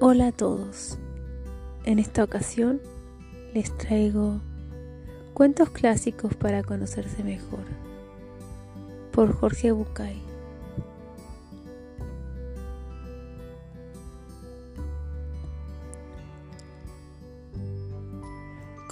[0.00, 0.98] Hola a todos.
[1.84, 2.80] En esta ocasión
[3.54, 4.40] les traigo
[5.34, 7.64] cuentos clásicos para conocerse mejor
[9.12, 10.20] por Jorge Bucay.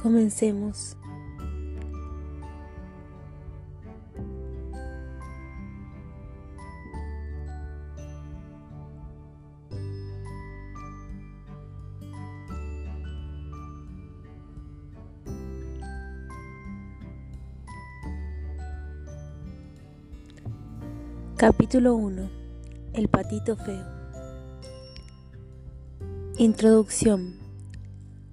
[0.01, 0.97] Comencemos.
[21.43, 22.31] Capítulo 1.
[22.93, 23.85] El patito feo.
[26.39, 27.35] Introducción.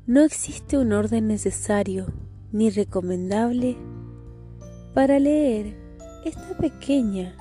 [0.06, 2.14] No existe un orden necesario
[2.52, 3.78] ni recomendable
[4.94, 5.76] para leer
[6.24, 7.36] esta pequeña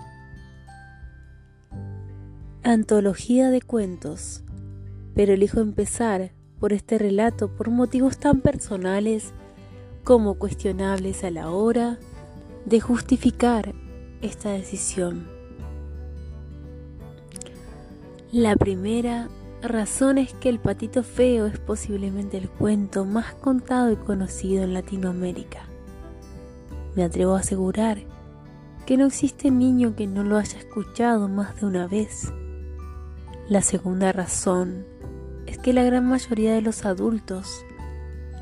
[2.62, 4.44] antología de cuentos,
[5.14, 9.34] pero elijo empezar por este relato por motivos tan personales
[10.02, 11.98] como cuestionables a la hora
[12.64, 13.74] de justificar
[14.22, 15.38] esta decisión.
[18.32, 19.30] La primera
[19.62, 24.74] razón es que El patito feo es posiblemente el cuento más contado y conocido en
[24.74, 25.62] Latinoamérica.
[26.94, 27.96] Me atrevo a asegurar
[28.84, 32.30] que no existe niño que no lo haya escuchado más de una vez.
[33.48, 34.84] La segunda razón
[35.46, 37.64] es que la gran mayoría de los adultos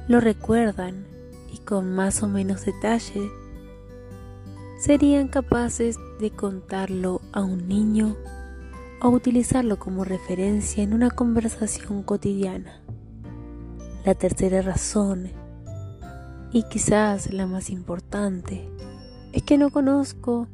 [0.09, 1.07] lo recuerdan
[1.53, 3.31] y con más o menos detalle
[4.81, 8.17] serían capaces de contarlo a un niño
[9.07, 12.83] o utilizarlo como referencia en una conversación cotidiana.
[14.05, 15.31] La tercera razón,
[16.51, 18.69] y quizás la más importante,
[19.33, 20.49] es que no conozco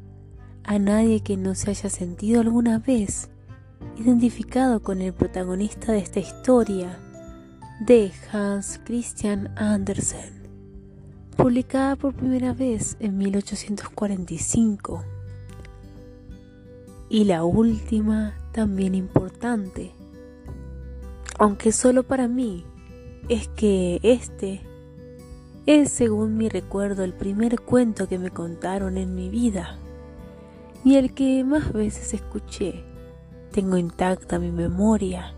[0.63, 3.31] a nadie que no se haya sentido alguna vez
[3.97, 6.99] identificado con el protagonista de esta historia
[7.87, 10.43] de Hans Christian Andersen,
[11.35, 15.03] publicada por primera vez en 1845
[17.09, 19.91] y la última, también importante,
[21.37, 22.65] aunque solo para mí,
[23.27, 24.61] es que este
[25.65, 29.77] es, según mi recuerdo, el primer cuento que me contaron en mi vida
[30.85, 32.83] y el que más veces escuché.
[33.51, 35.33] Tengo intacta mi memoria,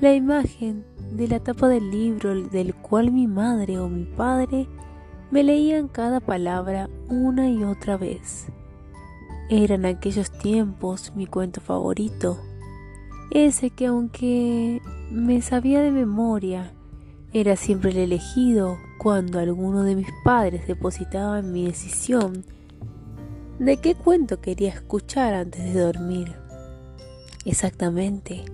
[0.00, 4.68] la imagen de la tapa del libro del cual mi madre o mi padre
[5.30, 8.46] me leían cada palabra una y otra vez.
[9.52, 12.38] Eran aquellos tiempos mi cuento favorito,
[13.32, 14.80] ese que aunque
[15.10, 16.72] me sabía de memoria,
[17.32, 22.44] era siempre el elegido cuando alguno de mis padres depositaba en mi decisión
[23.58, 26.36] de qué cuento quería escuchar antes de dormir.
[27.44, 28.44] Exactamente,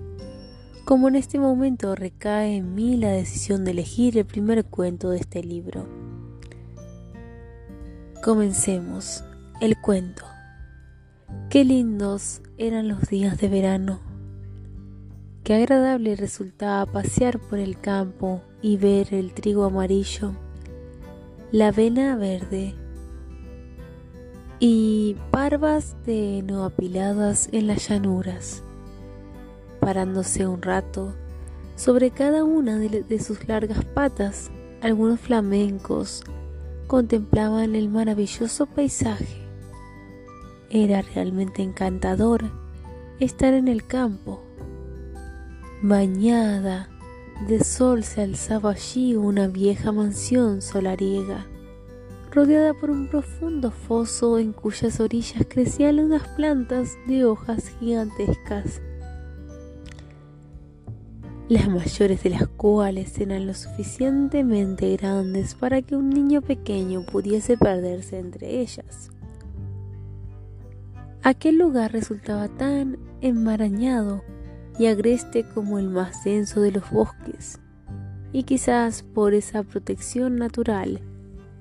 [0.83, 5.19] como en este momento recae en mí la decisión de elegir el primer cuento de
[5.19, 5.87] este libro.
[8.23, 9.23] Comencemos
[9.61, 10.23] el cuento.
[11.49, 13.99] Qué lindos eran los días de verano.
[15.43, 20.33] Qué agradable resultaba pasear por el campo y ver el trigo amarillo,
[21.51, 22.75] la avena verde
[24.59, 28.61] y barbas de heno apiladas en las llanuras.
[29.79, 31.15] Parándose un rato
[31.75, 34.51] sobre cada una de sus largas patas,
[34.81, 36.23] algunos flamencos
[36.87, 39.46] contemplaban el maravilloso paisaje
[40.69, 42.51] era realmente encantador
[43.19, 44.41] estar en el campo.
[45.81, 46.89] Bañada
[47.47, 51.45] de sol se alzaba allí una vieja mansión solariega,
[52.31, 58.81] rodeada por un profundo foso en cuyas orillas crecían unas plantas de hojas gigantescas,
[61.47, 67.57] las mayores de las cuales eran lo suficientemente grandes para que un niño pequeño pudiese
[67.57, 69.11] perderse entre ellas.
[71.23, 74.23] Aquel lugar resultaba tan enmarañado
[74.79, 77.59] y agreste como el más denso de los bosques,
[78.31, 81.01] y quizás por esa protección natural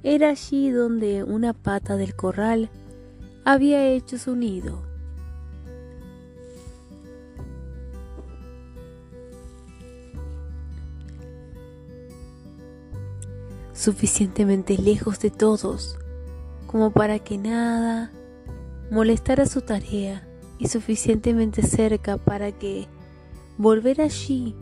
[0.03, 2.71] era allí donde una pata del corral
[3.45, 4.87] había hecho su nido.
[13.77, 15.99] suficientemente lejos de todos
[16.67, 18.11] como para que nada
[18.91, 20.27] molestar su tarea
[20.59, 22.87] y suficientemente cerca para que
[23.59, 24.55] volver allí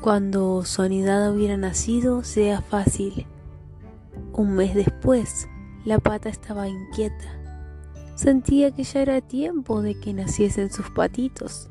[0.00, 3.26] cuando su anidad hubiera nacido sea fácil.
[4.32, 5.48] Un mes después,
[5.84, 7.40] la pata estaba inquieta.
[8.14, 11.68] Sentía que ya era tiempo de que naciesen sus patitos,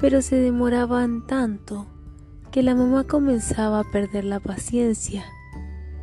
[0.00, 1.86] pero se demoraban tanto
[2.50, 5.24] que la mamá comenzaba a perder la paciencia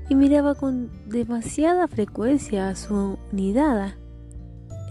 [0.09, 3.97] y miraba con demasiada frecuencia a su nidada,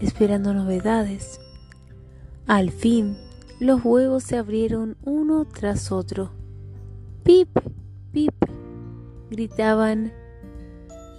[0.01, 1.39] esperando novedades.
[2.47, 3.17] Al fin,
[3.59, 6.31] los huevos se abrieron uno tras otro.
[7.23, 7.49] ¡Pip!
[8.11, 8.33] ¡Pip!
[9.29, 10.11] gritaban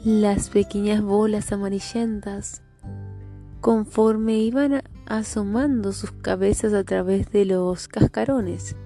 [0.04, 2.62] las pequeñas bolas amarillentas
[3.64, 8.76] conforme iban asomando sus cabezas a través de los cascarones.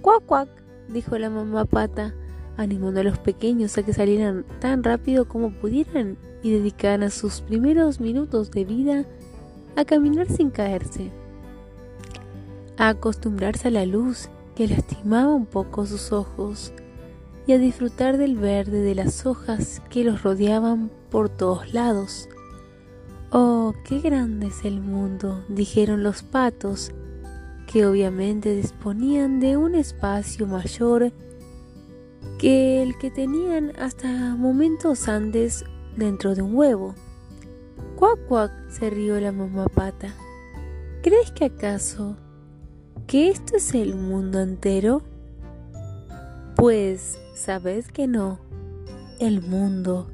[0.00, 0.48] ¡Cuac, cuac!
[0.88, 2.14] dijo la mamá pata,
[2.56, 8.00] animando a los pequeños a que salieran tan rápido como pudieran y dedicaran sus primeros
[8.00, 9.04] minutos de vida
[9.76, 11.10] a caminar sin caerse,
[12.76, 16.72] a acostumbrarse a la luz que lastimaba un poco sus ojos
[17.46, 22.28] y a disfrutar del verde de las hojas que los rodeaban por todos lados.
[23.30, 26.92] Oh, qué grande es el mundo, dijeron los patos,
[27.66, 31.12] que obviamente disponían de un espacio mayor
[32.38, 35.64] que el que tenían hasta momentos antes
[35.96, 36.94] dentro de un huevo.
[37.98, 40.14] Cuac cuac se rió la mamá pata.
[41.02, 42.16] ¿Crees que acaso
[43.08, 45.02] que esto es el mundo entero?
[46.54, 48.38] Pues sabes que no.
[49.18, 50.08] El mundo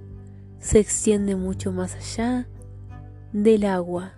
[0.60, 2.48] se extiende mucho más allá
[3.34, 4.14] del agua,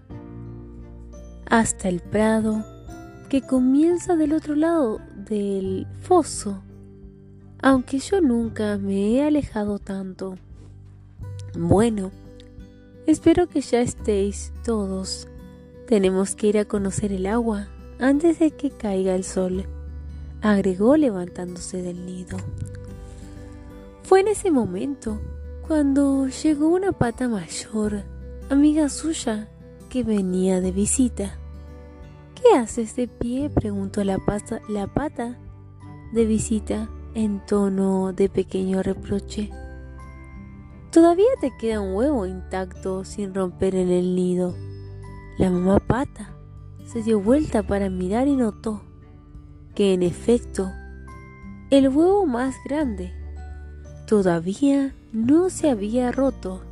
[1.51, 2.65] hasta el prado
[3.29, 6.63] que comienza del otro lado del foso,
[7.61, 10.37] aunque yo nunca me he alejado tanto.
[11.59, 12.13] Bueno,
[13.07, 15.29] espero que ya estéis todos.
[15.87, 17.69] Tenemos que ir a conocer el agua
[17.99, 19.67] antes de que caiga el sol,
[20.43, 22.37] agregó levantándose del nido.
[24.03, 25.21] Fue en ese momento
[25.67, 28.05] cuando llegó una pata mayor
[28.51, 29.49] amiga suya
[29.89, 31.39] que venía de visita.
[32.35, 33.51] ¿Qué haces de pie?
[33.51, 34.19] preguntó la,
[34.69, 35.39] la pata
[36.13, 39.51] de visita en tono de pequeño reproche.
[40.91, 44.55] Todavía te queda un huevo intacto sin romper en el nido.
[45.39, 46.31] La mamá pata
[46.87, 48.83] se dio vuelta para mirar y notó
[49.75, 50.73] que en efecto
[51.71, 53.13] el huevo más grande
[54.07, 56.63] todavía no se había roto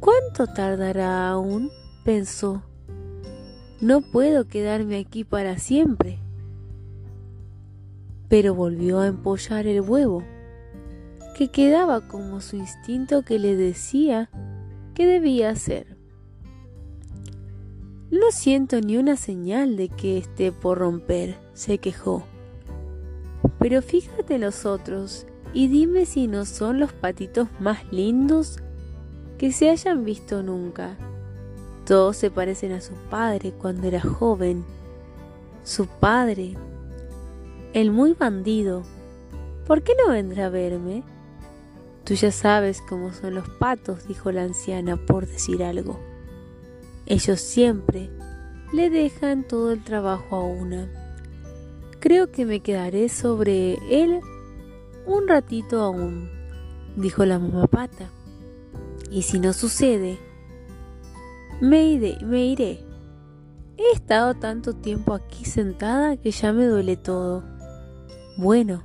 [0.00, 1.70] ¿Cuánto tardará aún?
[2.04, 2.62] pensó.
[3.80, 6.20] No puedo quedarme aquí para siempre.
[8.28, 10.22] Pero volvió a empollar el huevo,
[11.36, 14.30] que quedaba como su instinto que le decía
[14.94, 15.98] que debía hacer.
[18.10, 22.24] No siento ni una señal de que esté por romper, se quejó.
[23.58, 28.56] Pero fíjate los otros y dime si no son los patitos más lindos
[29.36, 30.96] que se hayan visto nunca.
[31.84, 34.64] Todos se parecen a su padre cuando era joven.
[35.64, 36.54] Su padre,
[37.74, 38.84] el muy bandido,
[39.66, 41.04] ¿por qué no vendrá a verme?
[42.06, 45.98] Tú ya sabes cómo son los patos, dijo la anciana por decir algo.
[47.04, 48.10] Ellos siempre
[48.72, 50.88] le dejan todo el trabajo a una.
[51.98, 54.20] Creo que me quedaré sobre él
[55.04, 56.30] un ratito aún,
[56.94, 58.08] dijo la mamá pata.
[59.10, 60.16] Y si no sucede,
[61.60, 62.84] me iré, me iré.
[63.78, 67.42] He estado tanto tiempo aquí sentada que ya me duele todo.
[68.36, 68.84] Bueno,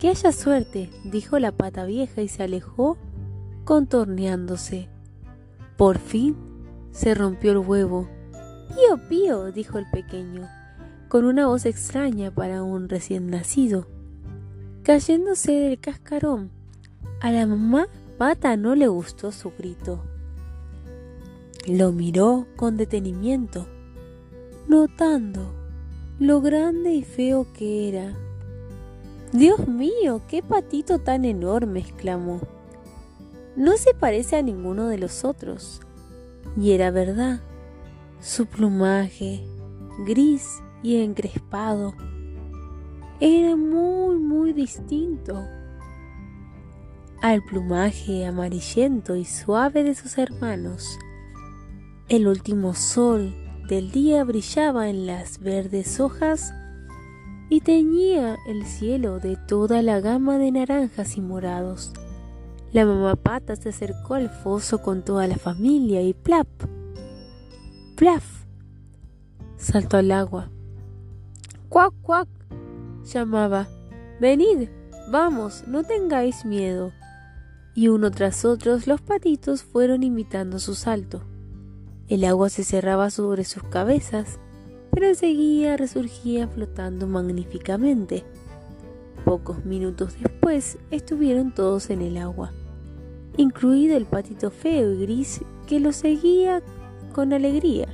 [0.00, 2.96] que haya suerte, dijo la pata vieja y se alejó
[3.64, 4.88] contorneándose.
[5.76, 6.36] Por fin
[6.90, 8.08] se rompió el huevo.
[8.68, 10.48] Pío, pío, dijo el pequeño,
[11.08, 13.86] con una voz extraña para un recién nacido.
[14.84, 16.50] Cayéndose del cascarón,
[17.20, 20.02] a la mamá pata no le gustó su grito.
[21.68, 23.66] Lo miró con detenimiento,
[24.66, 25.52] notando
[26.18, 28.14] lo grande y feo que era.
[29.32, 32.40] Dios mío, qué patito tan enorme, exclamó.
[33.56, 35.80] No se parece a ninguno de los otros.
[36.56, 37.40] Y era verdad.
[38.20, 39.46] Su plumaje,
[40.04, 41.94] gris y encrespado,
[43.20, 45.40] era muy, muy distinto
[47.22, 50.98] al plumaje amarillento y suave de sus hermanos.
[52.08, 53.34] El último sol
[53.68, 56.52] del día brillaba en las verdes hojas
[57.50, 61.92] y teñía el cielo de toda la gama de naranjas y morados.
[62.72, 66.48] La mamá pata se acercó al foso con toda la familia y plap,
[67.96, 68.24] plaf,
[69.56, 70.48] saltó al agua.
[71.68, 72.28] Cuac, cuac,
[73.04, 73.68] llamaba.
[74.20, 74.68] Venid,
[75.10, 76.92] vamos, no tengáis miedo
[77.74, 81.22] y uno tras otro los patitos fueron imitando su salto.
[82.08, 84.40] El agua se cerraba sobre sus cabezas,
[84.92, 88.24] pero enseguida resurgía flotando magníficamente.
[89.24, 92.52] Pocos minutos después estuvieron todos en el agua,
[93.36, 96.62] incluido el patito feo y gris que lo seguía
[97.12, 97.88] con alegría.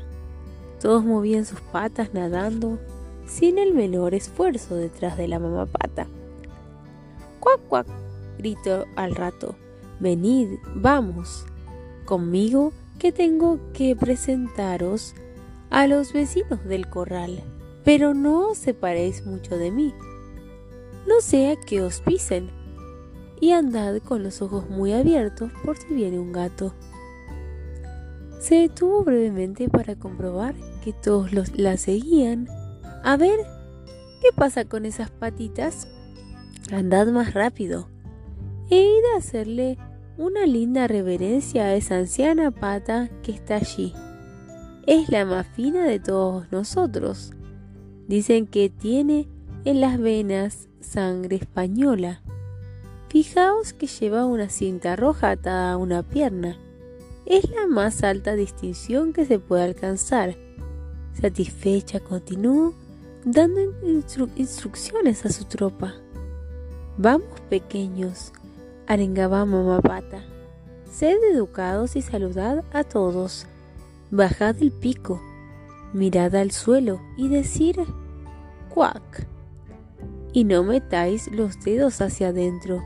[0.80, 2.78] Todos movían sus patas nadando
[3.26, 6.06] sin el menor esfuerzo detrás de la mamá pata.
[7.40, 7.86] ¡Cuac, cuac!
[8.38, 9.56] gritó al rato.
[9.98, 11.46] Venid, vamos,
[12.04, 15.14] conmigo que tengo que presentaros
[15.70, 17.42] a los vecinos del corral,
[17.84, 19.94] pero no os separéis mucho de mí
[21.06, 22.50] no sea que os pisen,
[23.40, 26.74] y andad con los ojos muy abiertos por si viene un gato.
[28.40, 32.48] Se detuvo brevemente para comprobar que todos los, la seguían.
[33.04, 33.38] A ver,
[34.20, 35.88] ¿qué pasa con esas patitas?
[36.72, 37.88] Andad más rápido.
[38.70, 39.78] He ido a hacerle
[40.18, 43.94] una linda reverencia a esa anciana pata que está allí.
[44.86, 47.32] Es la más fina de todos nosotros.
[48.06, 49.28] Dicen que tiene
[49.64, 52.22] en las venas sangre española.
[53.08, 56.56] Fijaos que lleva una cinta roja atada a una pierna.
[57.24, 60.36] Es la más alta distinción que se puede alcanzar.
[61.20, 62.72] Satisfecha continuó
[63.24, 63.60] dando
[64.36, 65.94] instrucciones a su tropa.
[66.96, 68.32] Vamos pequeños,
[68.86, 70.22] arengaba mamá pata.
[70.88, 73.48] Sed educados y saludad a todos.
[74.10, 75.20] Bajad el pico,
[75.92, 77.76] mirad al suelo y decir
[78.68, 79.26] cuac
[80.32, 82.84] y no metáis los dedos hacia adentro,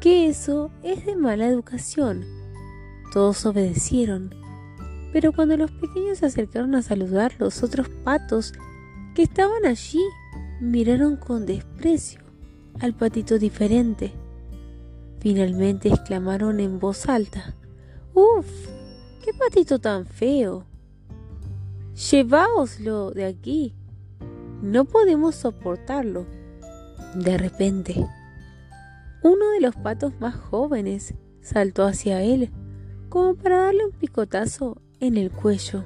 [0.00, 2.24] que eso es de mala educación.
[3.12, 4.34] Todos obedecieron,
[5.12, 8.52] pero cuando los pequeños se acercaron a saludar, los otros patos
[9.14, 10.02] que estaban allí
[10.60, 12.20] miraron con desprecio
[12.80, 14.12] al patito diferente.
[15.20, 17.54] Finalmente exclamaron en voz alta,
[18.12, 18.46] ¡Uf!
[19.22, 20.64] ¡Qué patito tan feo!
[22.10, 23.72] Lleváoslo de aquí.
[24.62, 26.26] No podemos soportarlo.
[27.14, 28.04] De repente,
[29.22, 32.50] uno de los patos más jóvenes saltó hacia él
[33.08, 35.84] como para darle un picotazo en el cuello.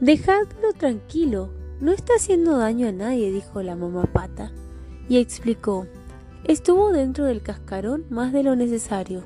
[0.00, 1.48] Dejadlo tranquilo,
[1.80, 4.52] no está haciendo daño a nadie, dijo la mamá pata,
[5.08, 5.86] y explicó,
[6.44, 9.24] estuvo dentro del cascarón más de lo necesario,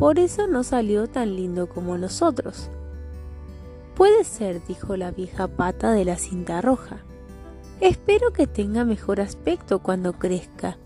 [0.00, 2.70] por eso no salió tan lindo como los otros.
[3.94, 7.04] Puede ser, dijo la vieja pata de la cinta roja.
[7.82, 10.78] Espero que tenga mejor aspecto cuando crezca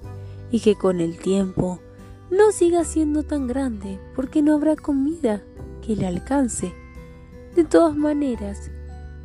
[0.50, 1.78] y que con el tiempo
[2.28, 5.42] no siga siendo tan grande porque no habrá comida
[5.80, 6.75] que le alcance.
[7.54, 8.73] De todas maneras,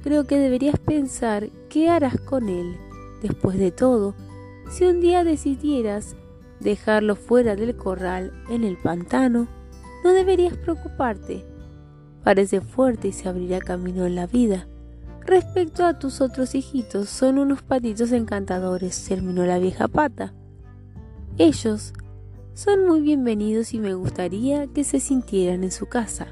[0.04, 2.78] creo que deberías pensar qué harás con él.
[3.24, 4.14] Después de todo,
[4.70, 6.16] si un día decidieras
[6.60, 9.48] dejarlo fuera del corral en el pantano,
[10.04, 11.46] no deberías preocuparte.
[12.24, 14.68] Parece fuerte y se abrirá camino en la vida.
[15.26, 20.34] Respecto a tus otros hijitos, son unos patitos encantadores, terminó la vieja pata.
[21.38, 21.94] Ellos
[22.54, 26.28] son muy bienvenidos y me gustaría que se sintieran en su casa.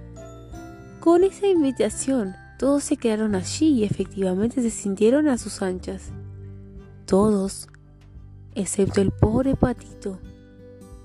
[1.00, 6.12] Con esa invitación, todos se quedaron allí y efectivamente se sintieron a sus anchas.
[7.06, 7.70] Todos,
[8.56, 10.20] excepto el pobre patito,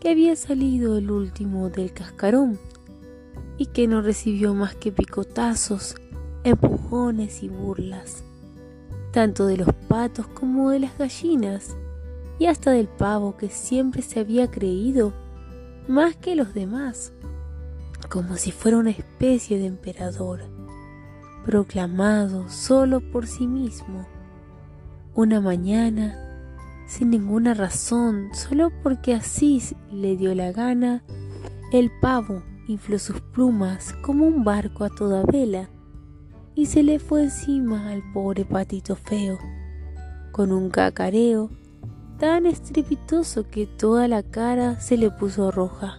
[0.02, 2.59] que había salido el último del cascarón
[3.56, 5.94] y que no recibió más que picotazos
[6.42, 8.25] empujones y burlas,
[9.12, 11.76] tanto de los patos como de las gallinas,
[12.40, 15.12] y hasta del pavo que siempre se había creído
[15.87, 17.12] más que los demás,
[18.11, 20.40] como si fuera una especie de emperador,
[21.47, 24.04] proclamado solo por sí mismo.
[25.14, 26.22] Una mañana,
[26.93, 31.03] sin ninguna razón, solo porque así le dio la gana,
[31.73, 35.71] el pavo infló sus plumas como un barco a toda vela
[36.55, 39.39] y se le fue encima al pobre patito feo,
[40.33, 41.49] con un cacareo
[42.19, 45.97] tan estrepitoso que toda la cara se le puso roja.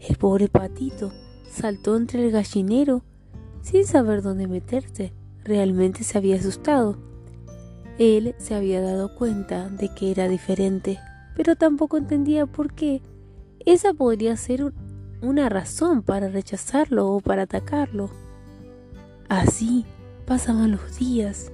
[0.00, 1.12] El pobre patito
[1.50, 3.02] saltó entre el gallinero
[3.60, 5.12] sin saber dónde meterse.
[5.44, 7.07] Realmente se había asustado.
[7.98, 11.00] Él se había dado cuenta de que era diferente,
[11.36, 13.02] pero tampoco entendía por qué.
[13.66, 14.72] Esa podría ser
[15.20, 18.08] una razón para rechazarlo o para atacarlo.
[19.28, 19.84] Así
[20.26, 21.50] pasaban los días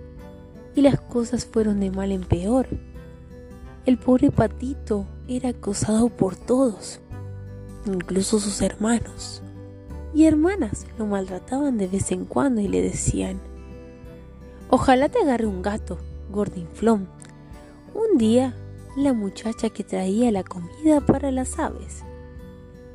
[0.75, 2.69] y las cosas fueron de mal en peor.
[3.87, 7.01] El pobre patito era acosado por todos,
[7.87, 9.43] incluso sus hermanos.
[10.15, 13.41] Y hermanas lo maltrataban de vez en cuando y le decían,
[14.69, 15.99] ojalá te agarre un gato,
[16.35, 17.09] gordinflón.
[17.95, 18.55] Un día,
[18.97, 22.05] la muchacha que traía la comida para las aves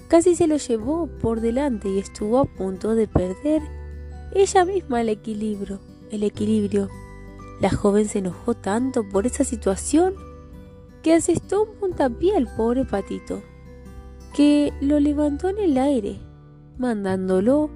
[0.09, 3.61] casi se lo llevó por delante y estuvo a punto de perder
[4.33, 5.79] ella misma el equilibrio,
[6.11, 6.89] el equilibrio.
[7.61, 10.15] La joven se enojó tanto por esa situación
[11.03, 13.41] que asestó un puntapié al pobre patito,
[14.33, 16.19] que lo levantó en el aire,
[16.77, 17.69] mandándolo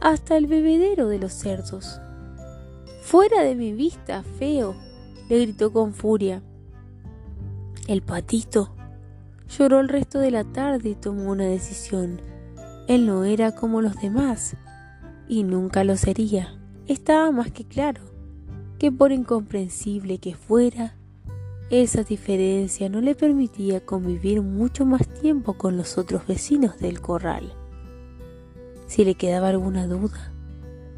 [0.00, 2.00] hasta el bebedero de los cerdos.
[3.02, 4.74] Fuera de mi vista, feo,
[5.30, 6.42] le gritó con furia.
[7.86, 8.74] El patito
[9.48, 12.20] lloró el resto de la tarde y tomó una decisión.
[12.88, 14.56] Él no era como los demás
[15.28, 16.58] y nunca lo sería.
[16.88, 18.02] Estaba más que claro
[18.80, 20.96] que por incomprensible que fuera,
[21.70, 27.52] esa diferencia no le permitía convivir mucho más tiempo con los otros vecinos del corral.
[28.88, 30.32] Si le quedaba alguna duda,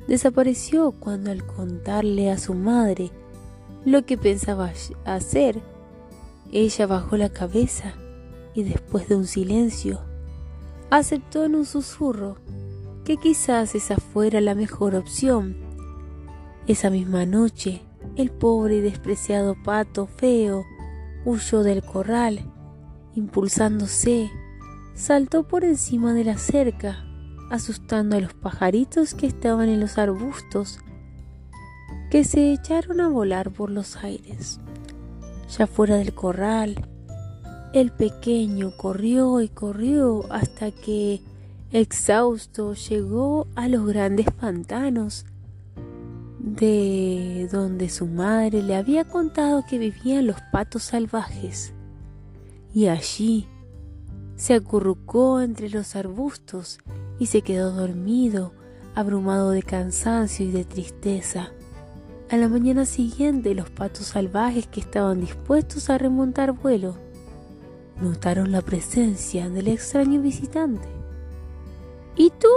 [0.09, 3.11] desapareció cuando al contarle a su madre
[3.85, 4.73] lo que pensaba
[5.05, 5.61] hacer,
[6.53, 7.95] ella bajó la cabeza
[8.55, 10.01] y después de un silencio,
[10.91, 12.37] aceptó en un susurro
[13.05, 15.57] que quizás esa fuera la mejor opción.
[16.67, 17.83] Esa misma noche,
[18.17, 20.65] el pobre y despreciado pato feo
[21.25, 22.41] huyó del corral,
[23.15, 24.31] impulsándose,
[24.95, 27.05] saltó por encima de la cerca,
[27.51, 30.79] asustando a los pajaritos que estaban en los arbustos,
[32.13, 34.61] que se echaron a volar por los aires.
[35.57, 36.87] Ya fuera del corral,
[37.73, 41.23] el pequeño corrió y corrió hasta que,
[41.71, 45.25] exhausto, llegó a los grandes pantanos,
[46.39, 51.73] de donde su madre le había contado que vivían los patos salvajes.
[52.75, 53.49] Y allí
[54.37, 56.79] se acurrucó entre los arbustos
[57.19, 58.53] y se quedó dormido,
[58.95, 61.53] abrumado de cansancio y de tristeza.
[62.33, 66.97] A la mañana siguiente los patos salvajes que estaban dispuestos a remontar vuelo
[68.01, 70.89] notaron la presencia del extraño visitante.
[72.17, 72.49] ¿Y tú?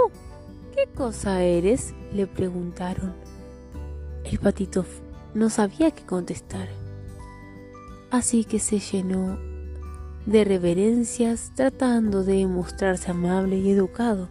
[0.74, 1.92] ¿Qué cosa eres?
[2.14, 3.12] le preguntaron.
[4.24, 4.86] El patito
[5.34, 6.68] no sabía qué contestar,
[8.10, 9.38] así que se llenó
[10.24, 14.30] de reverencias tratando de mostrarse amable y educado.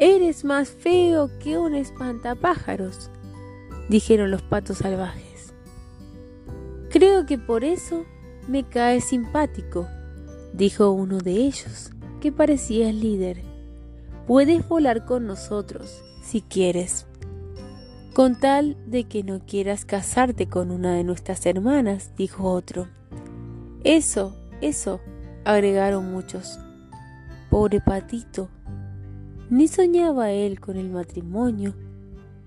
[0.00, 3.10] Eres más feo que un espantapájaros,
[3.88, 5.52] dijeron los patos salvajes.
[6.88, 8.04] Creo que por eso
[8.46, 9.88] me cae simpático,
[10.52, 13.42] dijo uno de ellos, que parecía el líder.
[14.28, 17.06] Puedes volar con nosotros, si quieres,
[18.14, 22.86] con tal de que no quieras casarte con una de nuestras hermanas, dijo otro.
[23.82, 25.00] Eso, eso,
[25.44, 26.60] agregaron muchos.
[27.50, 28.48] Pobre patito,
[29.50, 31.74] ni soñaba él con el matrimonio,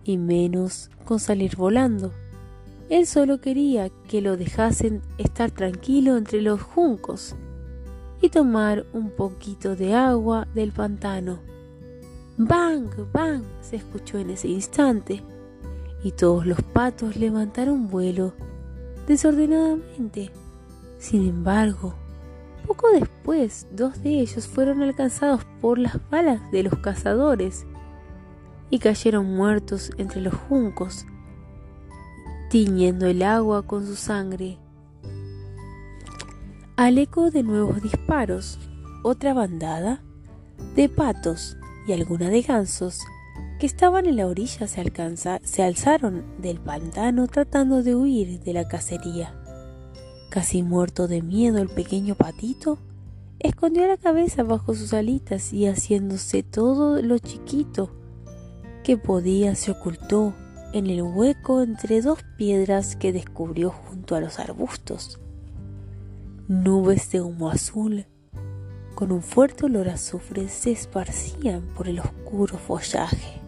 [0.04, 2.12] y menos con salir volando.
[2.90, 7.36] Él solo quería que lo dejasen estar tranquilo entre los juncos
[8.22, 11.40] y tomar un poquito de agua del pantano.
[12.38, 12.90] ¡Bang!
[13.14, 13.44] ¡Bang!
[13.62, 15.24] se escuchó en ese instante
[16.04, 18.34] y todos los patos levantaron vuelo
[19.08, 20.32] desordenadamente.
[20.98, 21.96] Sin embargo,
[22.72, 27.66] poco después, dos de ellos fueron alcanzados por las balas de los cazadores
[28.70, 31.06] y cayeron muertos entre los juncos
[32.50, 34.58] tiñendo el agua con su sangre.
[36.78, 38.58] Al eco de nuevos disparos,
[39.04, 40.02] otra bandada
[40.74, 41.58] de patos
[41.88, 43.02] y alguna de gansos
[43.60, 44.94] que estaban en la orilla se,
[45.44, 49.41] se alzaron del pantano tratando de huir de la cacería.
[50.32, 52.80] Casi muerto de miedo el pequeño patito
[53.40, 57.92] escondió la cabeza bajo sus alitas y haciéndose todo lo chiquito
[58.82, 60.34] que podía se ocultó
[60.72, 65.20] en el hueco entre dos piedras que descubrió junto a los arbustos.
[66.48, 68.06] Nubes de humo azul
[68.96, 73.42] con un fuerte olor a azufre se esparcían por el oscuro follaje,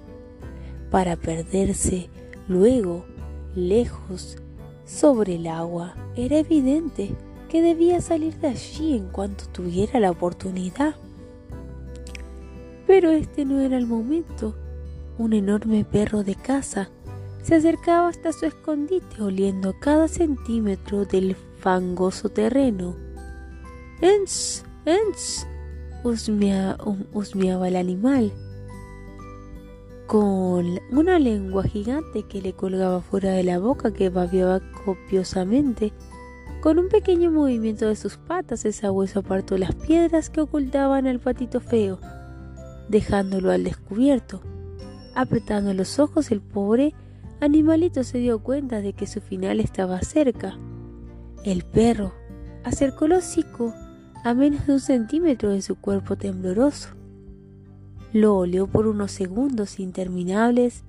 [0.92, 2.10] para perderse
[2.50, 3.06] luego
[3.56, 4.43] lejos
[4.86, 5.96] sobre el agua.
[6.16, 7.16] Era evidente
[7.50, 10.96] que debía salir de allí en cuanto tuviera la oportunidad.
[12.88, 14.56] Pero este no era el momento.
[15.18, 16.90] Un enorme perro de caza
[17.44, 22.96] se acercaba hasta su escondite oliendo cada centímetro del fangoso terreno.
[24.02, 24.66] ¡Ens!
[24.86, 25.48] ¡Ens!
[26.04, 28.34] husmeaba el animal
[30.08, 35.94] con una lengua gigante que le colgaba fuera de la boca que babeaba copiosamente.
[36.62, 41.20] Con un pequeño movimiento de sus patas, esa hueso apartó las piedras que ocultaban al
[41.20, 42.00] patito feo,
[42.90, 44.42] dejándolo al descubierto.
[45.16, 46.94] Apretando los ojos, el pobre
[47.44, 50.58] Animalito se dio cuenta de que su final estaba cerca.
[51.44, 52.14] El perro
[52.64, 53.74] acercó el hocico
[54.24, 56.90] a menos de un centímetro de su cuerpo tembloroso.
[58.14, 60.84] Lo olió por unos segundos interminables,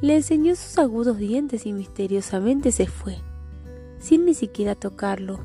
[0.00, 3.18] le enseñó sus agudos dientes y misteriosamente se fue.
[4.00, 5.40] sin ni siquiera tocarlo.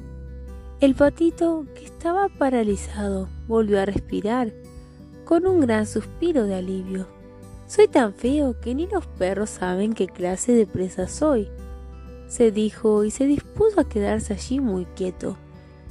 [0.79, 4.53] El patito, que estaba paralizado, volvió a respirar
[5.25, 7.05] con un gran suspiro de alivio.
[7.67, 11.49] Soy tan feo que ni los perros saben qué clase de presa soy,
[12.27, 15.37] se dijo y se dispuso a quedarse allí muy quieto,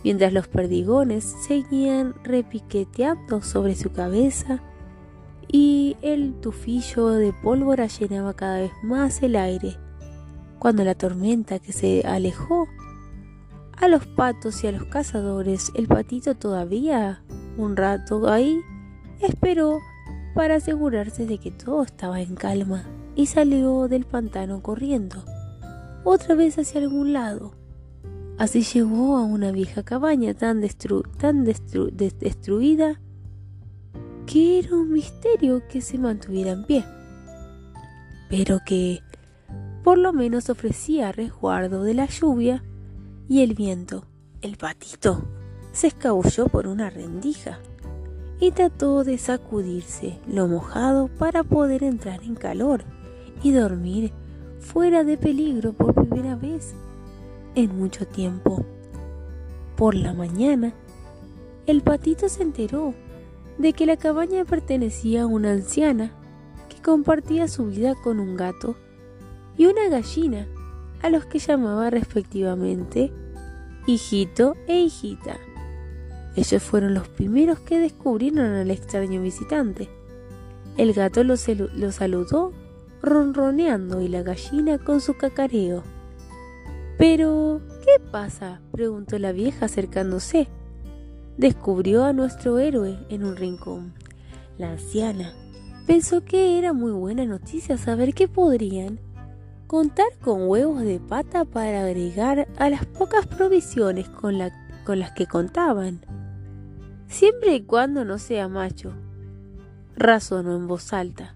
[0.03, 4.62] mientras los perdigones seguían repiqueteando sobre su cabeza
[5.57, 9.77] y el tufillo de pólvora llenaba cada vez más el aire.
[10.59, 12.67] Cuando la tormenta que se alejó
[13.77, 17.23] a los patos y a los cazadores, el patito todavía
[17.57, 18.62] un rato ahí
[19.21, 19.79] esperó
[20.35, 22.83] para asegurarse de que todo estaba en calma
[23.14, 25.23] y salió del pantano corriendo,
[26.03, 27.55] otra vez hacia algún lado.
[28.38, 30.61] Así llegó a una vieja cabaña tan,
[31.17, 33.01] tan destruida
[34.27, 36.85] que era un misterio que se mantuviera en pie,
[38.29, 39.01] pero que
[39.83, 42.65] por lo menos ofrecía resguardo de la lluvia
[43.29, 44.07] y el viento.
[44.41, 45.25] El patito
[45.73, 47.59] se escabulló por una rendija
[48.41, 52.85] y trató de sacudirse lo mojado para poder entrar en calor
[53.43, 54.13] y dormir
[54.59, 56.75] fuera de peligro por primera vez
[57.55, 58.65] en mucho tiempo.
[59.77, 60.73] Por la mañana,
[61.67, 62.95] el patito se enteró
[63.59, 66.12] de que la cabaña pertenecía a una anciana
[66.69, 68.77] que compartía su vida con un gato
[69.57, 70.47] y una gallina,
[71.03, 73.12] a los que llamaba respectivamente
[73.87, 75.38] hijito e hijita.
[76.37, 79.88] Ellos fueron los primeros que descubrieron al extraño visitante.
[80.77, 82.53] El gato lo, saludó
[83.03, 85.85] ronroneando y la gallina con su cacareo.
[86.99, 88.61] Pero, ¿qué pasa?
[88.73, 90.49] preguntó la vieja acercándose.
[91.37, 93.94] Descubrió a nuestro héroe en un rincón.
[94.57, 95.33] La anciana
[95.87, 99.01] pensó que era muy buena noticia saber que podrían
[99.66, 104.53] contar con huevos de pata para agregar a las pocas provisiones con, las
[105.16, 106.01] que contaban
[107.09, 108.92] siempre y cuando no sea macho.
[109.97, 111.35] Razonó en voz alta.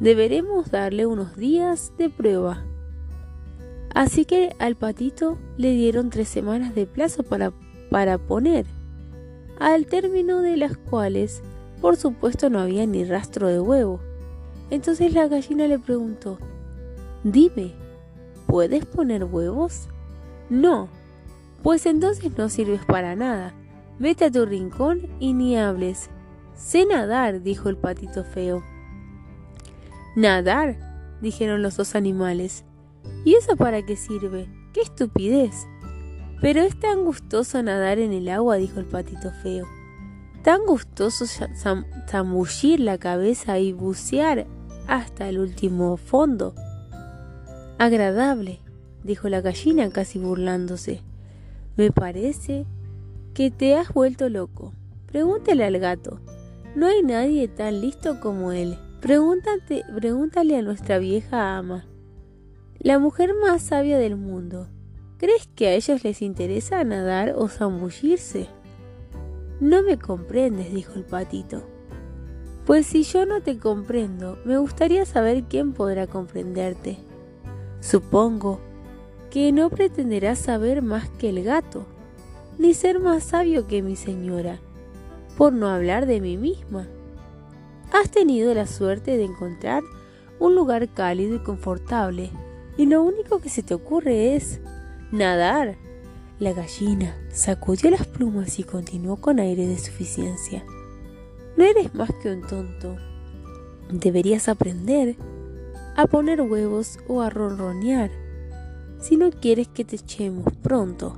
[0.00, 2.64] Deberemos darle unos días de prueba.
[3.94, 7.52] Así que al patito le dieron tres semanas de plazo para,
[7.90, 8.66] para poner,
[9.58, 11.42] al término de las cuales,
[11.80, 14.00] por supuesto, no había ni rastro de huevo.
[14.70, 16.38] Entonces la gallina le preguntó,
[17.24, 17.72] Dime,
[18.46, 19.88] ¿puedes poner huevos?
[20.50, 20.88] No,
[21.62, 23.54] pues entonces no sirves para nada
[23.98, 26.10] Vete a tu rincón y ni hables.
[26.54, 28.62] Sé nadar, dijo el patito feo.
[30.14, 30.76] ¿Nadar?
[31.22, 32.64] dijeron los dos animales.
[33.24, 34.48] ¿Y eso para qué sirve?
[34.74, 35.66] ¡Qué estupidez!
[36.40, 39.66] Pero es tan gustoso nadar en el agua, dijo el patito feo.
[40.42, 41.26] Tan gustoso
[42.06, 44.46] zambullir la cabeza y bucear
[44.86, 46.54] hasta el último fondo.
[47.78, 48.60] Agradable,
[49.02, 51.02] dijo la gallina casi burlándose.
[51.76, 52.64] Me parece
[53.34, 54.72] que te has vuelto loco.
[55.06, 56.20] Pregúntale al gato.
[56.74, 58.78] No hay nadie tan listo como él.
[59.00, 61.86] Pregúntate, pregúntale a nuestra vieja ama,
[62.78, 64.68] la mujer más sabia del mundo.
[65.18, 68.48] ¿Crees que a ellos les interesa nadar o zambullirse?
[69.60, 71.62] No me comprendes, dijo el patito.
[72.66, 76.98] Pues si yo no te comprendo, me gustaría saber quién podrá comprenderte.
[77.80, 78.60] Supongo
[79.30, 81.86] que no pretenderás saber más que el gato
[82.58, 84.60] ni ser más sabio que mi señora,
[85.38, 86.88] por no hablar de mí misma.
[87.90, 89.82] Has tenido la suerte de encontrar
[90.38, 92.30] un lugar cálido y confortable,
[92.76, 94.60] y lo único que se te ocurre es
[95.12, 95.76] nadar.
[96.38, 100.64] La gallina sacudió las plumas y continuó con aire de suficiencia.
[101.56, 102.96] No eres más que un tonto.
[103.90, 105.16] Deberías aprender
[105.96, 108.10] a poner huevos o a ronronear
[108.98, 111.16] si no quieres que te echemos pronto.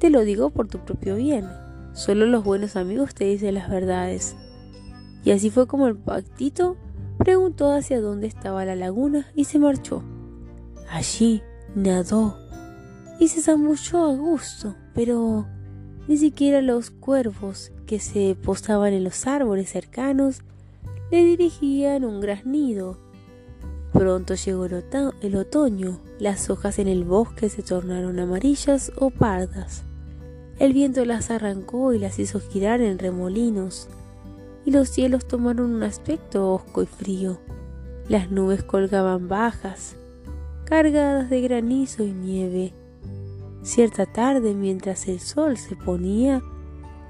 [0.00, 1.46] Te lo digo por tu propio bien.
[1.92, 4.36] Solo los buenos amigos te dicen las verdades.
[5.24, 6.76] Y así fue como el pactito
[7.18, 10.02] preguntó hacia dónde estaba la laguna y se marchó.
[10.90, 11.42] Allí
[11.74, 12.45] nadó
[13.18, 15.46] y se zambulló a gusto, pero
[16.08, 20.42] ni siquiera los cuervos que se posaban en los árboles cercanos
[21.10, 22.98] le dirigían un graznido.
[23.92, 29.84] Pronto llegó el, otoño, las hojas en el bosque se tornaron amarillas o pardas.
[30.58, 33.88] El viento las arrancó y las hizo girar en remolinos,
[34.64, 37.38] y los cielos tomaron un aspecto hosco y frío.
[38.08, 39.96] Las nubes colgaban bajas,
[40.64, 42.74] cargadas de granizo y nieve.
[43.66, 46.40] Cierta tarde, mientras el sol se ponía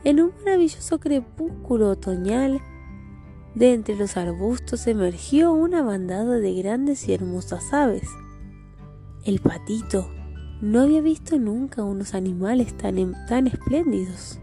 [0.05, 2.62] en un maravilloso crepúsculo otoñal,
[3.55, 8.09] de entre los arbustos emergió una bandada de grandes y hermosas aves.
[9.27, 10.11] El patito
[10.62, 14.40] no había visto nunca unos animales tan, em, tan espléndidos.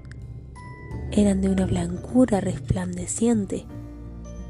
[1.11, 3.65] Eran de una blancura resplandeciente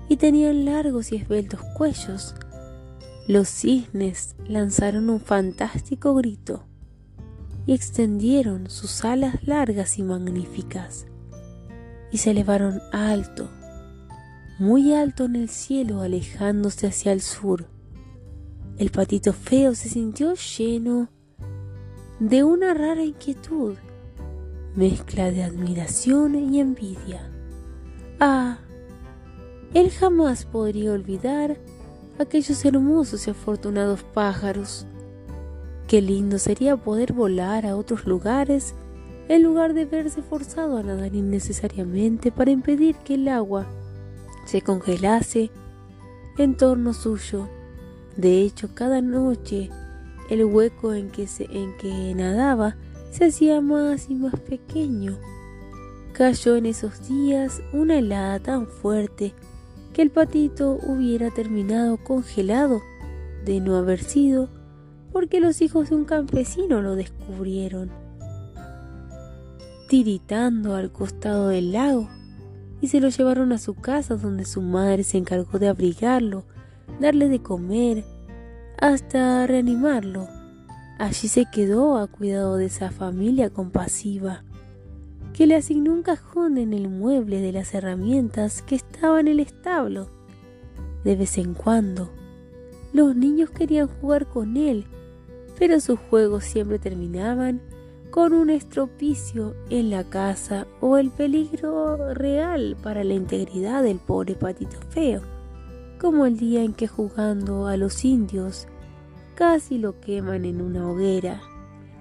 [0.09, 2.35] y tenían largos y esbeltos cuellos.
[3.25, 6.65] Los cisnes lanzaron un fantástico grito
[7.65, 11.07] y extendieron sus alas largas y magníficas
[12.11, 13.49] y se elevaron alto,
[14.59, 17.65] muy alto en el cielo, alejándose hacia el sur.
[18.77, 21.09] El patito feo se sintió lleno
[22.19, 23.75] de una rara inquietud,
[24.75, 27.31] mezcla de admiración y envidia.
[28.19, 28.59] Ah,
[29.73, 31.57] él jamás podría olvidar
[32.19, 34.85] aquellos hermosos y afortunados pájaros.
[35.87, 38.73] Qué lindo sería poder volar a otros lugares
[39.27, 43.67] en lugar de verse forzado a nadar innecesariamente para impedir que el agua
[44.45, 45.51] se congelase
[46.37, 47.47] en torno suyo.
[48.17, 49.69] De hecho, cada noche
[50.29, 52.75] el hueco en que, se, en que nadaba
[53.11, 55.17] se hacía más y más pequeño.
[56.13, 59.33] Cayó en esos días una helada tan fuerte
[59.93, 62.81] que el patito hubiera terminado congelado
[63.45, 64.49] de no haber sido
[65.13, 67.91] porque los hijos de un campesino lo descubrieron,
[69.87, 72.09] tiritando al costado del lago,
[72.81, 76.43] y se lo llevaron a su casa donde su madre se encargó de abrigarlo,
[76.99, 78.03] darle de comer,
[78.79, 80.27] hasta reanimarlo.
[80.99, 84.43] Allí se quedó a cuidado de esa familia compasiva
[85.33, 89.39] que le asignó un cajón en el mueble de las herramientas que estaba en el
[89.39, 90.09] establo.
[91.03, 92.11] De vez en cuando,
[92.93, 94.85] los niños querían jugar con él,
[95.57, 97.61] pero sus juegos siempre terminaban
[98.11, 104.35] con un estropicio en la casa o el peligro real para la integridad del pobre
[104.35, 105.21] patito feo,
[105.99, 108.67] como el día en que jugando a los indios
[109.35, 111.41] casi lo queman en una hoguera.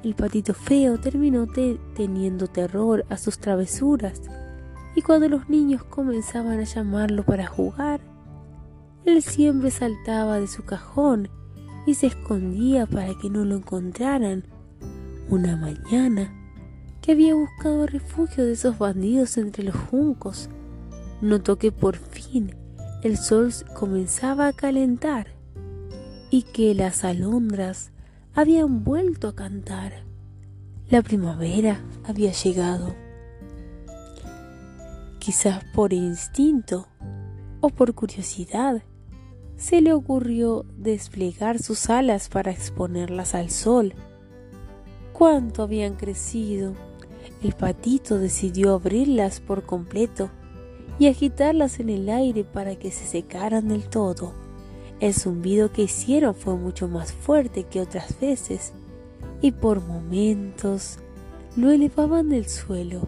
[0.02, 1.46] El patito feo terminó
[1.94, 4.20] teniendo terror a sus travesuras
[4.94, 8.00] y cuando los niños comenzaban a llamarlo para jugar,
[9.04, 11.28] él siempre saltaba de su cajón
[11.86, 14.44] y se escondía para que no lo encontraran.
[15.28, 16.32] Una mañana
[17.02, 20.48] que había buscado refugio de esos bandidos entre los juncos,
[21.20, 22.54] notó que por fin
[23.02, 25.34] el sol comenzaba a calentar
[26.30, 27.90] y que las alondras
[28.34, 30.04] habían vuelto a cantar.
[30.88, 32.94] La primavera había llegado.
[35.18, 36.86] Quizás por instinto
[37.60, 38.82] o por curiosidad,
[39.62, 43.94] se le ocurrió desplegar sus alas para exponerlas al sol.
[45.12, 46.74] Cuánto habían crecido.
[47.44, 50.30] El patito decidió abrirlas por completo
[50.98, 54.32] y agitarlas en el aire para que se secaran del todo.
[54.98, 58.72] El zumbido que hicieron fue mucho más fuerte que otras veces
[59.40, 60.98] y por momentos
[61.54, 63.06] lo elevaban del suelo,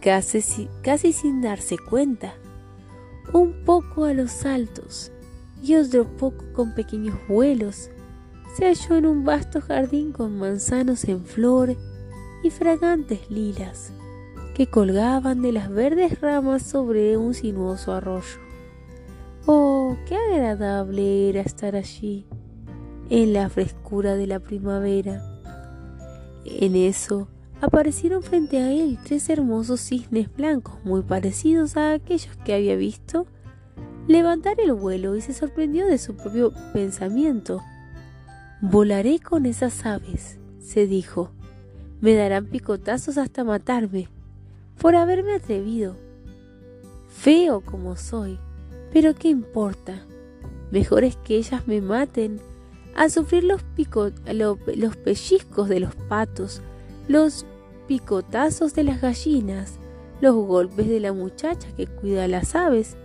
[0.00, 2.34] casi, casi sin darse cuenta,
[3.32, 5.10] un poco a los altos
[5.64, 7.90] y otro poco con pequeños vuelos.
[8.56, 11.76] Se halló en un vasto jardín con manzanos en flor
[12.42, 13.92] y fragantes lilas
[14.54, 18.38] que colgaban de las verdes ramas sobre un sinuoso arroyo.
[19.46, 22.24] Oh, qué agradable era estar allí,
[23.10, 25.22] en la frescura de la primavera.
[26.44, 27.28] En eso
[27.60, 33.26] aparecieron frente a él tres hermosos cisnes blancos muy parecidos a aquellos que había visto
[34.06, 37.62] levantar el vuelo y se sorprendió de su propio pensamiento.
[38.60, 41.30] Volaré con esas aves, se dijo.
[42.00, 44.08] Me darán picotazos hasta matarme
[44.78, 45.96] por haberme atrevido.
[47.08, 48.38] Feo como soy,
[48.92, 50.02] pero ¿qué importa?
[50.70, 52.40] Mejor es que ellas me maten
[52.96, 53.62] a sufrir los,
[54.76, 56.60] los pellizcos de los patos,
[57.08, 57.46] los
[57.86, 59.78] picotazos de las gallinas,
[60.20, 62.96] los golpes de la muchacha que cuida a las aves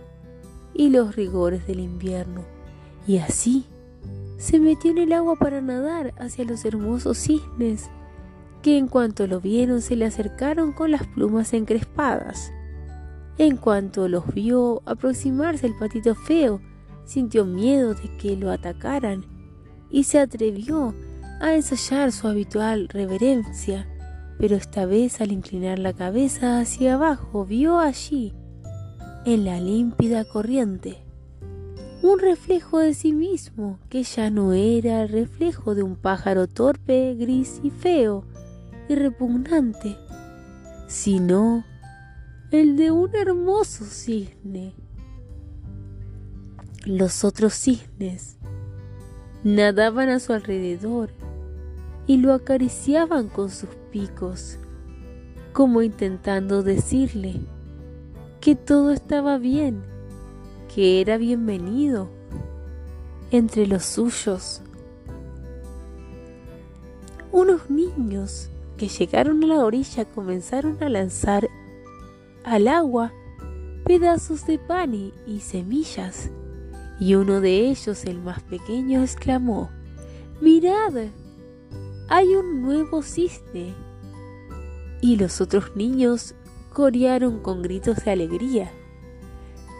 [0.74, 2.44] y los rigores del invierno.
[3.06, 3.66] Y así
[4.38, 7.90] se metió en el agua para nadar hacia los hermosos cisnes,
[8.62, 12.50] que en cuanto lo vieron se le acercaron con las plumas encrespadas.
[13.38, 16.60] En cuanto los vio aproximarse el patito feo,
[17.04, 19.24] sintió miedo de que lo atacaran
[19.90, 20.94] y se atrevió
[21.40, 23.88] a ensayar su habitual reverencia,
[24.38, 28.32] pero esta vez al inclinar la cabeza hacia abajo vio allí,
[29.26, 30.98] en la límpida corriente,
[32.02, 37.14] un reflejo de sí mismo que ya no era el reflejo de un pájaro torpe,
[37.14, 38.24] gris y feo
[38.88, 39.98] y repugnante,
[40.86, 41.64] sino
[42.50, 44.74] el de un hermoso cisne.
[46.86, 48.38] Los otros cisnes
[49.44, 51.10] nadaban a su alrededor
[52.06, 54.58] y lo acariciaban con sus picos,
[55.52, 57.40] como intentando decirle
[58.40, 59.82] que todo estaba bien,
[60.74, 62.08] que era bienvenido
[63.30, 64.62] entre los suyos.
[67.32, 68.48] Unos niños
[68.78, 71.48] que llegaron a la orilla comenzaron a lanzar
[72.44, 73.12] al agua
[73.84, 76.30] pedazos de pan y, semillas,
[76.98, 79.70] y uno de ellos, el más pequeño, exclamó,
[80.40, 81.08] Mirad,
[82.08, 83.74] hay un nuevo cisne.
[85.02, 86.34] Y los otros niños
[86.72, 88.70] corearon con gritos de alegría.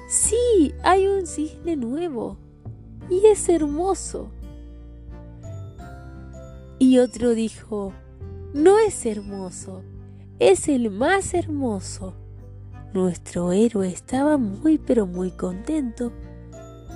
[0.09, 2.37] Sí, hay un cisne nuevo
[3.09, 4.31] y es hermoso.
[6.79, 7.93] Y otro dijo,
[8.53, 9.83] no es hermoso,
[10.39, 12.15] es el más hermoso.
[12.93, 16.13] Nuestro héroe estaba muy pero muy contento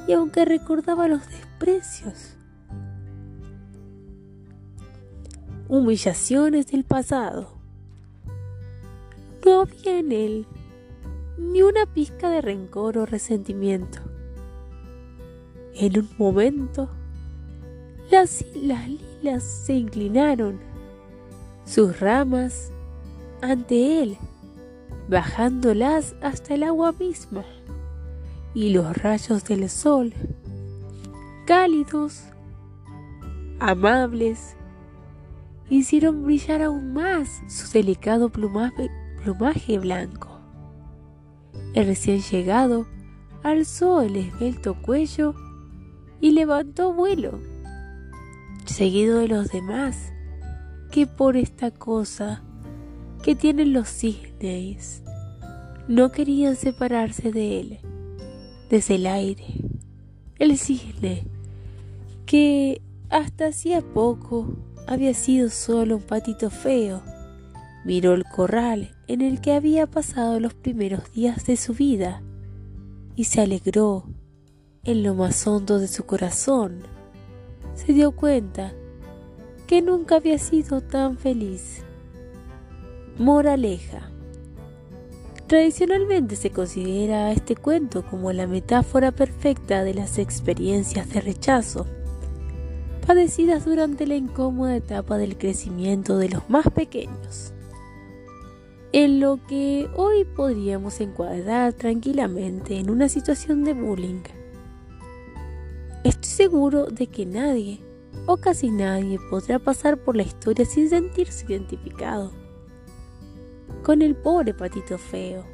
[0.09, 2.37] y aunque recordaba los desprecios,
[5.68, 7.53] humillaciones del pasado,
[9.44, 10.46] no había en él
[11.37, 13.98] ni una pizca de rencor o resentimiento.
[15.74, 16.88] En un momento,
[18.11, 20.61] las, las lilas se inclinaron,
[21.64, 22.70] sus ramas
[23.42, 24.16] ante él,
[25.09, 27.44] bajándolas hasta el agua misma,
[28.54, 30.14] y los rayos del sol,
[31.46, 32.22] cálidos,
[33.59, 34.57] amables,
[35.68, 38.90] hicieron brillar aún más su delicado plumaje,
[39.24, 40.28] plumaje blanco.
[41.72, 42.87] El recién llegado
[43.42, 45.34] alzó el esbelto cuello
[46.20, 47.40] y levantó vuelo,
[48.66, 50.12] seguido de los demás,
[50.90, 52.42] que por esta cosa
[53.22, 55.02] que tienen los cisnes
[55.88, 57.78] no querían separarse de él,
[58.68, 59.46] desde el aire.
[60.38, 61.26] El cisne,
[62.26, 64.54] que hasta hacía poco
[64.87, 67.02] había sido solo un patito feo,
[67.84, 72.22] miró el corral en el que había pasado los primeros días de su vida
[73.14, 74.04] y se alegró
[74.84, 76.80] en lo más hondo de su corazón.
[77.74, 78.72] Se dio cuenta
[79.66, 81.82] que nunca había sido tan feliz.
[83.18, 84.10] Moraleja.
[85.46, 91.86] Tradicionalmente se considera este cuento como la metáfora perfecta de las experiencias de rechazo,
[93.06, 97.54] padecidas durante la incómoda etapa del crecimiento de los más pequeños
[98.94, 104.22] en lo que hoy podríamos encuadrar tranquilamente en una situación de bullying.
[106.04, 107.80] Estoy seguro de que nadie
[108.26, 112.30] o casi nadie podrá pasar por la historia sin sentirse identificado
[113.83, 115.44] con el pobre patito feo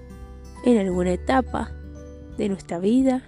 [0.66, 1.72] en alguna etapa
[2.36, 3.22] de nuestra vida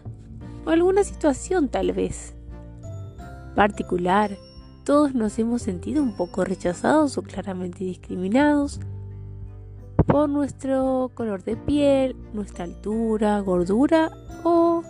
[0.66, 2.35] o alguna situación tal vez
[3.57, 4.37] particular.
[4.85, 8.79] Todos nos hemos sentido un poco rechazados o claramente discriminados
[10.04, 14.10] por nuestro color de piel, nuestra altura, gordura
[14.44, 14.82] o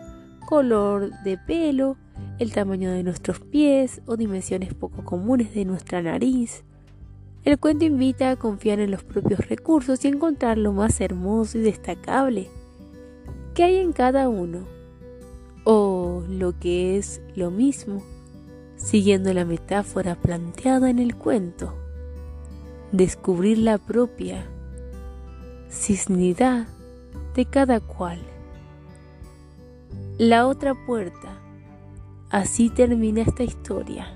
[0.46, 1.96] color de pelo,
[2.38, 6.64] el tamaño de nuestros pies o dimensiones poco comunes de nuestra nariz.
[7.44, 11.62] El cuento invita a confiar en los propios recursos y encontrar lo más hermoso y
[11.62, 12.48] destacable
[13.55, 14.66] que hay en cada uno,
[15.64, 18.03] o lo que es lo mismo,
[18.77, 21.75] siguiendo la metáfora planteada en el cuento,
[22.92, 24.46] descubrir la propia
[25.73, 26.67] cisnidad
[27.35, 28.21] de cada cual.
[30.19, 31.39] La otra puerta.
[32.31, 34.07] Así termina esta historia.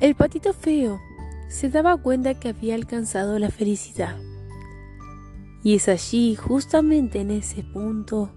[0.00, 1.00] El patito feo
[1.48, 4.16] se daba cuenta que había alcanzado la felicidad.
[5.64, 8.30] Y es allí, justamente en ese punto,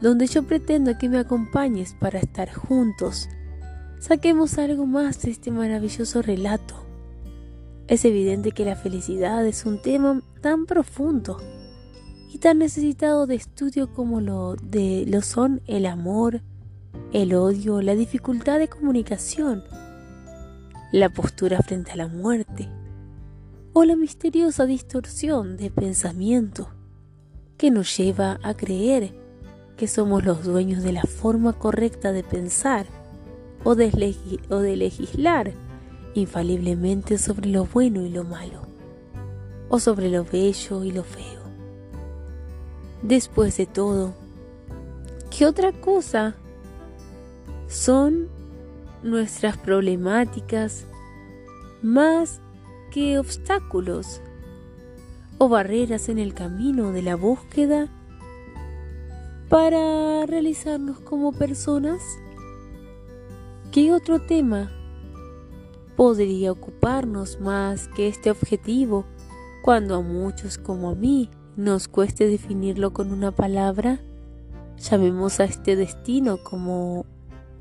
[0.00, 3.28] donde yo pretendo que me acompañes para estar juntos.
[4.00, 6.85] Saquemos algo más de este maravilloso relato
[7.88, 11.36] es evidente que la felicidad es un tema tan profundo
[12.32, 16.42] y tan necesitado de estudio como lo, de, lo son el amor,
[17.12, 19.62] el odio, la dificultad de comunicación,
[20.92, 22.68] la postura frente a la muerte
[23.72, 26.70] o la misteriosa distorsión de pensamiento
[27.56, 29.14] que nos lleva a creer
[29.76, 32.86] que somos los dueños de la forma correcta de pensar
[33.64, 35.52] o de, o de legislar
[36.20, 38.62] infaliblemente sobre lo bueno y lo malo,
[39.68, 41.42] o sobre lo bello y lo feo.
[43.02, 44.14] Después de todo,
[45.30, 46.34] ¿qué otra cosa
[47.68, 48.28] son
[49.02, 50.84] nuestras problemáticas
[51.82, 52.40] más
[52.90, 54.20] que obstáculos
[55.38, 57.88] o barreras en el camino de la búsqueda
[59.48, 62.02] para realizarnos como personas?
[63.70, 64.72] ¿Qué otro tema
[65.96, 69.06] podría ocuparnos más que este objetivo
[69.62, 74.00] cuando a muchos como a mí nos cueste definirlo con una palabra?
[74.78, 77.06] Llamemos a este destino como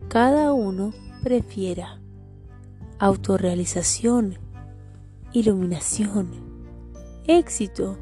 [0.10, 2.00] cada uno prefiera.
[3.00, 4.38] Autorrealización,
[5.34, 6.30] iluminación,
[7.26, 7.98] éxito,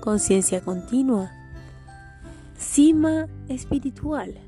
[0.00, 1.30] conciencia continua,
[2.56, 4.40] cima espiritual,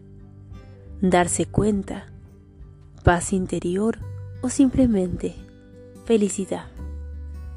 [1.00, 2.06] darse cuenta,
[3.02, 3.98] paz interior
[4.42, 5.34] o simplemente
[6.04, 6.66] felicidad.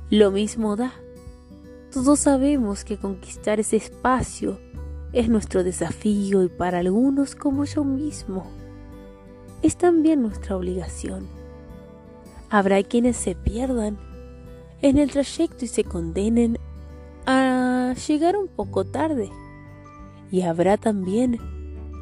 [0.09, 0.93] Lo mismo da.
[1.91, 4.59] Todos sabemos que conquistar ese espacio
[5.11, 8.45] es nuestro desafío y para algunos como yo mismo
[9.61, 11.27] es también nuestra obligación.
[12.49, 13.97] Habrá quienes se pierdan
[14.81, 16.59] en el trayecto y se condenen
[17.25, 19.31] a llegar un poco tarde.
[20.31, 21.39] Y habrá también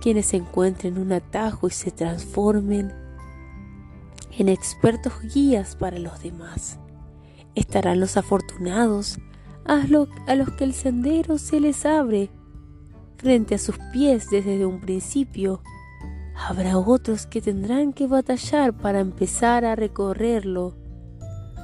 [0.02, 3.03] quienes encuentren un atajo y se transformen
[4.38, 6.80] en expertos guías para los demás.
[7.56, 9.20] Estarán los afortunados
[9.66, 9.84] a,
[10.28, 12.30] a los que el sendero se les abre
[13.18, 15.62] frente a sus pies desde un principio.
[16.36, 20.76] Habrá otros que tendrán que batallar para empezar a recorrerlo,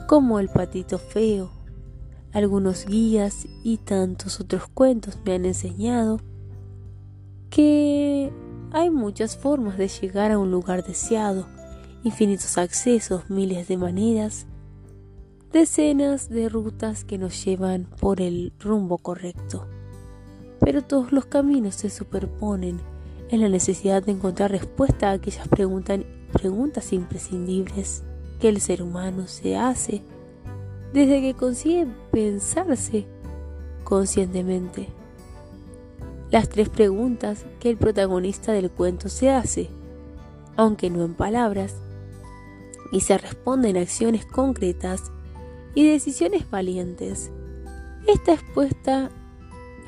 [0.07, 1.51] como el patito feo.
[2.31, 6.19] Algunos guías y tantos otros cuentos me han enseñado
[7.49, 8.31] que
[8.71, 11.47] hay muchas formas de llegar a un lugar deseado,
[12.03, 14.47] infinitos accesos, miles de maneras,
[15.51, 19.67] decenas de rutas que nos llevan por el rumbo correcto
[20.59, 22.79] pero todos los caminos se superponen
[23.29, 28.03] en la necesidad de encontrar respuesta a aquellas preguntas imprescindibles
[28.39, 30.01] que el ser humano se hace
[30.93, 33.05] desde que consigue pensarse
[33.83, 34.89] conscientemente.
[36.31, 39.69] Las tres preguntas que el protagonista del cuento se hace,
[40.55, 41.75] aunque no en palabras,
[42.91, 45.11] y se responden en acciones concretas
[45.75, 47.31] y decisiones valientes.
[48.07, 49.11] Esta expuesta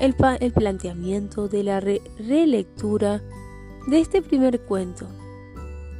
[0.02, 3.22] el, planteamiento de la relectura
[3.86, 5.06] de este primer cuento.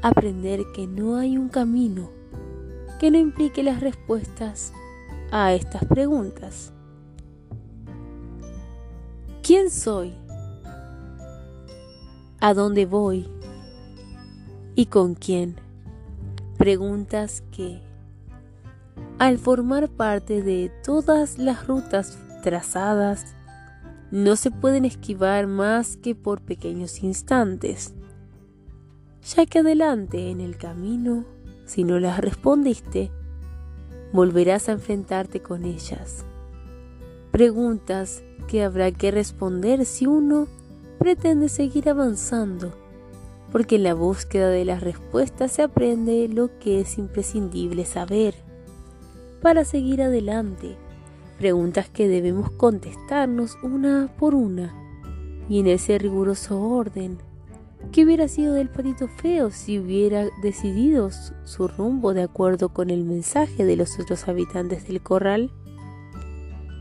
[0.03, 2.11] Aprender que no hay un camino
[2.99, 4.73] que no implique las respuestas
[5.31, 6.73] a estas preguntas.
[9.43, 10.15] ¿Quién soy?
[12.41, 13.29] ¿A dónde voy?
[14.75, 15.57] ¿Y con quién?
[16.63, 17.81] Preguntas que,
[19.19, 23.35] al formar parte de todas las rutas trazadas
[24.13, 27.95] no se pueden esquivar más que por pequeños instantes,
[29.25, 31.25] ya que adelante en el camino,
[31.65, 33.11] si no las respondiste,
[34.13, 36.25] volverás a enfrentarte con ellas.
[37.33, 40.47] Preguntas que habrá que responder si uno
[41.01, 42.73] pretende seguir avanzando,
[43.53, 48.35] porque en la búsqueda de las respuestas se aprende lo que es imprescindible saber
[49.43, 50.77] para seguir adelante
[51.39, 54.73] preguntas que debemos contestarnos una por una
[55.49, 57.19] y en ese riguroso orden.
[57.91, 61.11] ¿Qué hubiera sido del patito feo si hubiera decidido
[61.45, 65.51] su rumbo de acuerdo con el mensaje de los otros habitantes del corral?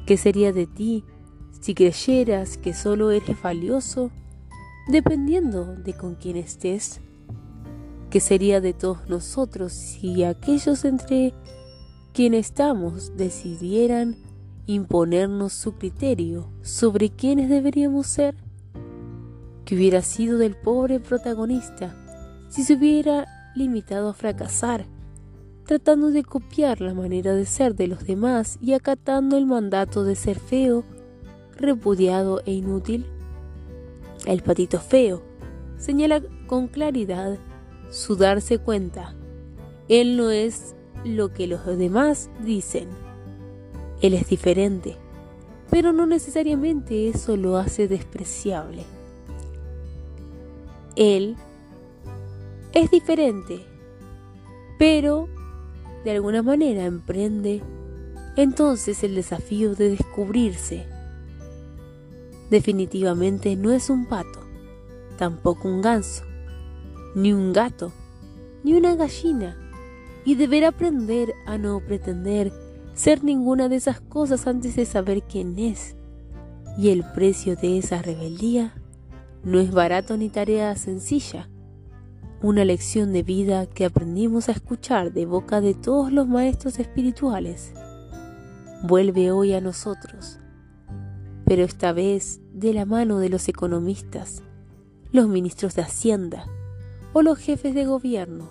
[0.05, 1.05] ¿Qué sería de ti
[1.59, 4.11] si creyeras que solo eres valioso
[4.88, 7.01] dependiendo de con quién estés?
[8.09, 11.34] ¿Qué sería de todos nosotros si aquellos entre
[12.13, 14.17] quienes estamos decidieran
[14.65, 18.36] imponernos su criterio sobre quiénes deberíamos ser?
[19.65, 21.95] ¿Qué hubiera sido del pobre protagonista
[22.49, 24.86] si se hubiera limitado a fracasar,
[25.65, 30.15] tratando de copiar la manera de ser de los demás y acatando el mandato de
[30.15, 30.84] ser feo,
[31.55, 33.05] repudiado e inútil?
[34.26, 35.22] El patito feo
[35.78, 37.38] señala con claridad
[37.89, 39.15] su darse cuenta.
[39.88, 42.88] Él no es lo que los demás dicen
[44.01, 44.97] él es diferente,
[45.69, 48.84] pero no necesariamente eso lo hace despreciable.
[50.95, 51.38] Él
[52.74, 53.63] es diferente,
[54.80, 55.30] pero
[56.03, 57.61] de alguna manera emprende
[58.38, 60.88] entonces el desafío de descubrirse.
[62.52, 64.41] Definitivamente no es un pato,
[65.18, 66.26] tampoco un ganso,
[67.16, 67.93] ni un gato,
[68.66, 69.56] ni una gallina,
[70.26, 72.52] y deberá aprender a no pretender
[72.93, 75.95] ser ninguna de esas cosas antes de saber quién es.
[76.78, 78.74] Y el precio de esa rebeldía
[79.45, 81.47] no es barato ni tarea sencilla.
[82.41, 87.72] Una lección de vida que aprendimos a escuchar de boca de todos los maestros espirituales.
[88.84, 90.38] Vuelve hoy a nosotros,
[91.45, 94.43] pero esta vez de la mano de los economistas,
[95.12, 96.45] los ministros de Hacienda
[97.12, 98.49] o los jefes de gobierno,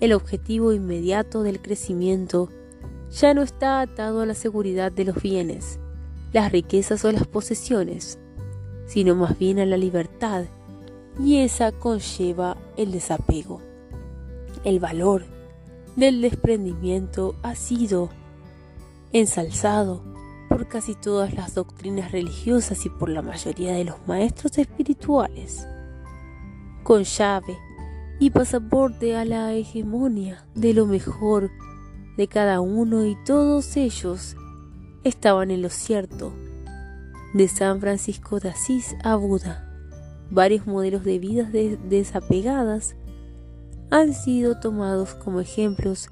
[0.00, 2.48] el objetivo inmediato del crecimiento
[3.10, 5.78] ya no está atado a la seguridad de los bienes,
[6.32, 8.18] las riquezas o las posesiones,
[8.86, 10.46] sino más bien a la libertad,
[11.20, 13.60] y esa conlleva el desapego.
[14.64, 15.26] El valor
[15.96, 18.08] del desprendimiento ha sido
[19.12, 20.13] ensalzado
[20.54, 25.66] por casi todas las doctrinas religiosas y por la mayoría de los maestros espirituales,
[26.84, 27.58] con llave
[28.20, 31.50] y pasaporte a la hegemonia de lo mejor
[32.16, 34.36] de cada uno y todos ellos
[35.02, 36.32] estaban en lo cierto.
[37.32, 39.68] De San Francisco de Asís a Buda,
[40.30, 42.94] varios modelos de vidas desapegadas
[43.90, 46.10] han sido tomados como ejemplos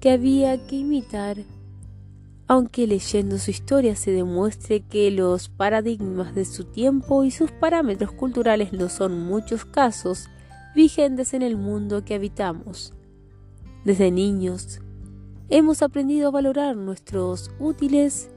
[0.00, 1.36] que había que imitar,
[2.48, 8.10] aunque leyendo su historia se demuestre que los paradigmas de su tiempo y sus parámetros
[8.12, 10.28] culturales no son muchos casos
[10.74, 12.94] vigentes en el mundo que habitamos.
[13.84, 14.80] Desde niños
[15.50, 18.30] hemos aprendido a valorar nuestros útiles,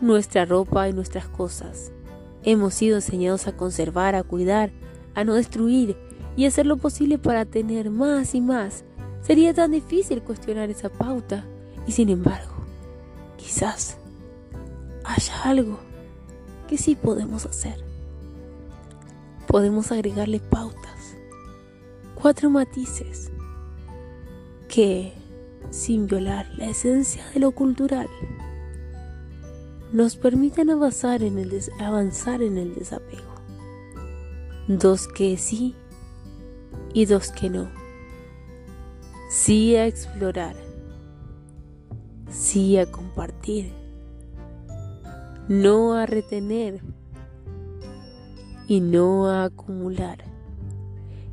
[0.00, 1.92] nuestra ropa y nuestras cosas.
[2.44, 4.70] Hemos sido enseñados a conservar, a cuidar,
[5.16, 5.96] a no destruir
[6.36, 8.84] y hacer lo posible para tener más y más.
[9.20, 11.44] Sería tan difícil cuestionar esa pauta
[11.88, 12.55] y sin embargo,
[13.46, 13.96] quizás
[15.04, 15.78] haya algo
[16.66, 17.76] que sí podemos hacer.
[19.46, 21.16] Podemos agregarle pautas,
[22.16, 23.30] cuatro matices
[24.66, 25.12] que,
[25.70, 28.08] sin violar la esencia de lo cultural,
[29.92, 33.32] nos permitan avanzar en el, avanzar en el desapego.
[34.66, 35.76] Dos que sí
[36.92, 37.70] y dos que no.
[39.30, 40.65] Sí a explorar,
[42.30, 43.72] sí a compartir,
[45.48, 46.80] no a retener
[48.66, 50.24] y no a acumular.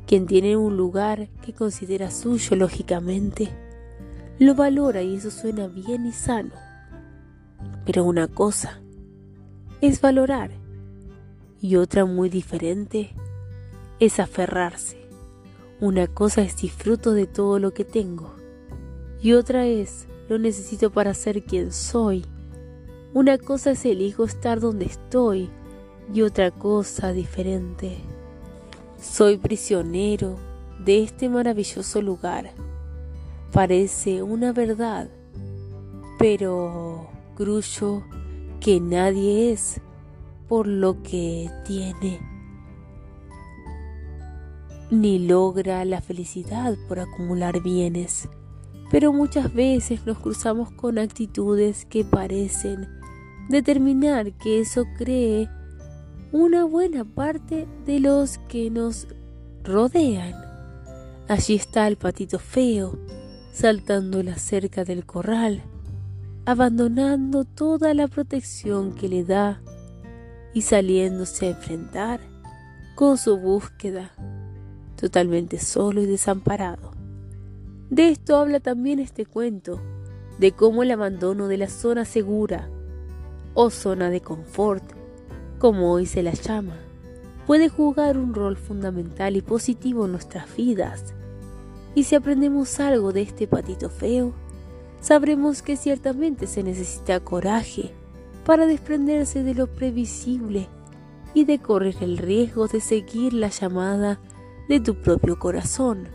[0.06, 3.48] Quien tiene un lugar que considera suyo lógicamente,
[4.38, 6.52] lo valora y eso suena bien y sano.
[7.84, 8.80] Pero una cosa
[9.80, 10.50] es valorar
[11.60, 13.14] y otra muy diferente
[13.98, 14.98] es aferrarse.
[15.80, 18.34] Una cosa es disfruto de todo lo que tengo
[19.20, 22.24] y otra es lo necesito para ser quien soy.
[23.12, 25.50] Una cosa es elijo estar donde estoy
[26.12, 27.98] y otra cosa diferente.
[29.00, 30.36] Soy prisionero
[30.84, 32.52] de este maravilloso lugar.
[33.52, 35.08] Parece una verdad,
[36.18, 38.02] pero grullo
[38.60, 39.80] que nadie es
[40.48, 42.34] por lo que tiene
[44.90, 48.28] ni logra la felicidad por acumular bienes,
[48.90, 52.88] pero muchas veces nos cruzamos con actitudes que parecen
[53.48, 55.48] determinar que eso cree
[56.32, 59.06] una buena parte de los que nos
[59.62, 60.34] rodean.
[61.28, 62.98] Allí está el patito feo,
[63.52, 65.62] saltando la cerca del corral,
[66.44, 69.60] abandonando toda la protección que le da
[70.52, 72.20] y saliéndose a enfrentar
[72.94, 74.12] con su búsqueda
[74.96, 76.93] totalmente solo y desamparado.
[77.90, 79.80] De esto habla también este cuento,
[80.38, 82.68] de cómo el abandono de la zona segura
[83.52, 84.82] o zona de confort,
[85.58, 86.76] como hoy se la llama,
[87.46, 91.14] puede jugar un rol fundamental y positivo en nuestras vidas.
[91.94, 94.32] Y si aprendemos algo de este patito feo,
[95.00, 97.92] sabremos que ciertamente se necesita coraje
[98.44, 100.68] para desprenderse de lo previsible
[101.34, 104.20] y de correr el riesgo de seguir la llamada
[104.68, 106.08] de tu propio corazón,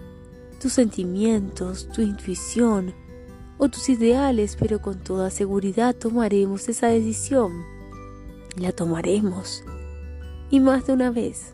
[0.60, 2.94] tus sentimientos, tu intuición
[3.58, 7.64] o tus ideales, pero con toda seguridad tomaremos esa decisión.
[8.58, 9.64] La tomaremos.
[10.50, 11.54] Y más de una vez,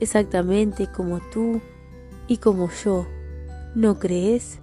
[0.00, 1.60] exactamente como tú
[2.26, 3.06] y como yo.
[3.74, 4.60] ¿No crees?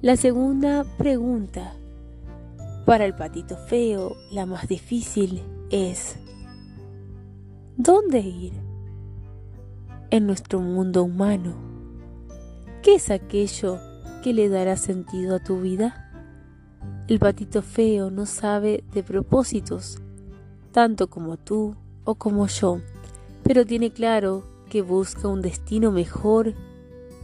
[0.00, 1.74] La segunda pregunta
[2.86, 6.16] para el patito feo, la más difícil, es
[7.76, 8.68] ¿dónde ir?
[10.10, 11.67] en nuestro mundo humano.
[12.88, 13.78] ¿Qué es aquello
[14.24, 16.10] que le dará sentido a tu vida?
[17.06, 19.98] El patito feo no sabe de propósitos,
[20.72, 22.80] tanto como tú o como yo,
[23.42, 26.54] pero tiene claro que busca un destino mejor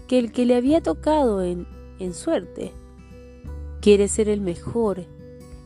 [0.06, 1.66] que el que le había tocado en,
[1.98, 2.70] en suerte.
[3.80, 5.06] Quiere ser el mejor,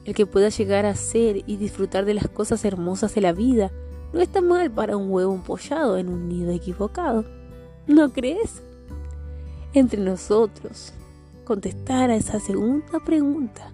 [0.05, 3.72] el que pueda llegar a ser y disfrutar de las cosas hermosas de la vida,
[4.12, 7.24] no está mal para un huevo empollado en un nido equivocado.
[7.88, 8.62] ¿No crees?
[9.73, 10.93] Entre nosotros,
[11.45, 13.73] contestar a esa segunda pregunta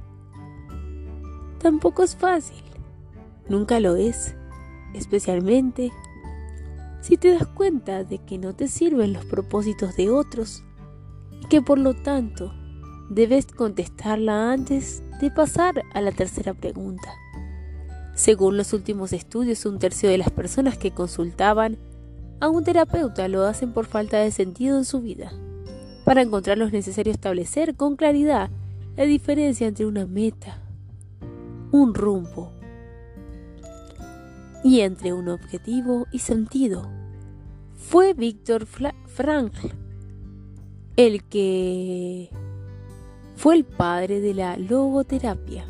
[1.65, 2.63] tampoco es fácil.
[3.49, 4.35] Nunca lo es,
[4.93, 5.93] especialmente
[7.01, 10.63] si te das cuenta de que no te sirven los propósitos de otros
[11.41, 12.53] y que por lo tanto
[13.09, 17.15] debes contestarla antes de pasar a la tercera pregunta.
[18.15, 21.79] Según los últimos estudios, un tercio de las personas que consultaban
[22.41, 25.33] a un terapeuta lo hacen por falta de sentido en su vida.
[26.05, 28.51] Para encontrarlo es necesario establecer con claridad
[28.97, 30.59] la diferencia entre una meta,
[31.73, 32.53] un rumbo
[34.63, 36.91] y entre un objetivo y sentido.
[37.75, 39.69] Fue Víctor Frankl
[40.97, 42.31] el que
[43.37, 45.65] fue el padre de la logoterapia.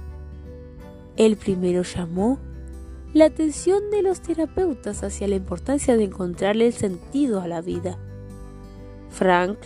[1.17, 2.39] El primero llamó
[3.15, 7.97] la atención de los terapeutas hacia la importancia de encontrarle el sentido a la vida.
[9.11, 9.59] Frank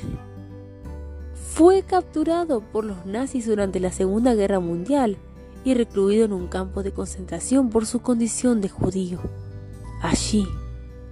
[1.51, 5.17] fue capturado por los nazis durante la Segunda Guerra Mundial
[5.65, 9.19] y recluido en un campo de concentración por su condición de judío.
[10.03, 10.47] Allí,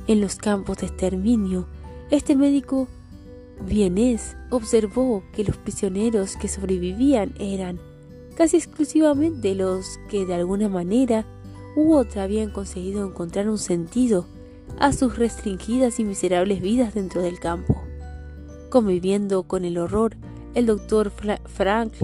[0.06, 1.66] en los campos de exterminio,
[2.10, 2.86] este médico
[3.66, 7.80] vienés observó que los prisioneros que sobrevivían eran
[8.36, 11.26] casi exclusivamente los que de alguna manera
[11.74, 14.26] u otra habían conseguido encontrar un sentido
[14.78, 17.82] a sus restringidas y miserables vidas dentro del campo.
[18.76, 20.18] Conviviendo con el horror,
[20.52, 21.94] el doctor Frank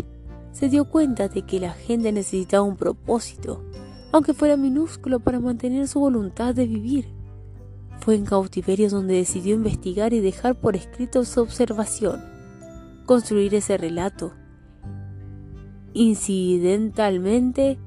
[0.52, 3.62] se dio cuenta de que la gente necesitaba un propósito,
[4.10, 7.08] aunque fuera minúsculo, para mantener su voluntad de vivir.
[8.00, 12.22] Fue en cautiverio donde decidió investigar y dejar por escrito su observación,
[13.04, 14.32] construir ese relato.
[15.92, 17.78] Incidentalmente,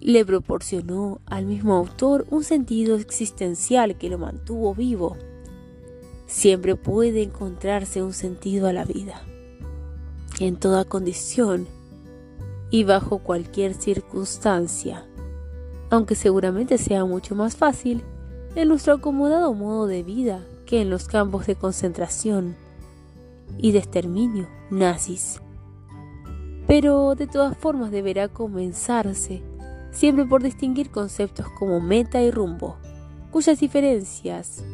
[0.00, 5.16] le proporcionó al mismo autor un sentido existencial que lo mantuvo vivo.
[6.32, 9.20] Siempre puede encontrarse un sentido a la vida,
[10.40, 11.68] en toda condición
[12.70, 15.06] y bajo cualquier circunstancia,
[15.90, 18.02] aunque seguramente sea mucho más fácil
[18.54, 22.56] en nuestro acomodado modo de vida que en los campos de concentración
[23.58, 25.42] y de exterminio nazis.
[26.66, 29.42] Pero de todas formas deberá comenzarse
[29.90, 32.78] siempre por distinguir conceptos como meta y rumbo,
[33.30, 34.64] cuyas diferencias,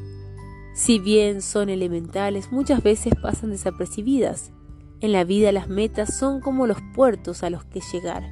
[0.78, 4.52] si bien son elementales, muchas veces pasan desapercibidas.
[5.00, 8.22] En la vida las metas son como los puertos a los que llegar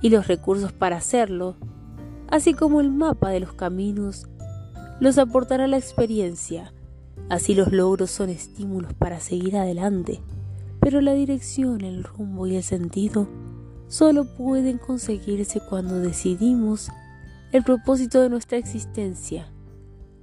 [0.00, 1.56] y los recursos para hacerlo,
[2.28, 4.28] así como el mapa de los caminos
[5.00, 6.72] los aportará la experiencia.
[7.28, 10.20] Así los logros son estímulos para seguir adelante,
[10.78, 13.26] pero la dirección, el rumbo y el sentido
[13.88, 16.90] solo pueden conseguirse cuando decidimos
[17.50, 19.48] el propósito de nuestra existencia.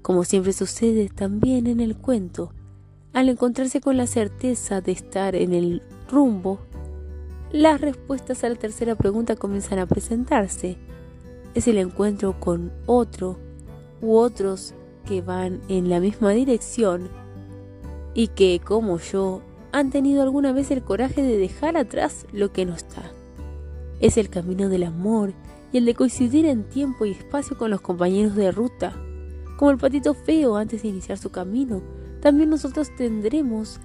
[0.02, 2.54] Como siempre sucede también en el cuento,
[3.14, 6.60] al encontrarse con la certeza de estar en el rumbo,
[7.52, 10.78] las respuestas a la tercera pregunta comienzan a presentarse.
[11.56, 13.40] Es el encuentro con otro
[14.02, 14.76] u otros
[15.06, 17.10] que van en la misma dirección
[18.14, 19.42] y que, como yo,
[19.72, 23.12] han tenido alguna vez el coraje de dejar atrás lo que no está.
[24.00, 25.34] Es el camino del amor
[25.72, 28.94] y el de coincidir en tiempo y espacio con los compañeros de ruta.
[29.60, 31.82] Como el patito feo antes de iniciar su camino,
[32.22, 33.82] también nosotros tendremos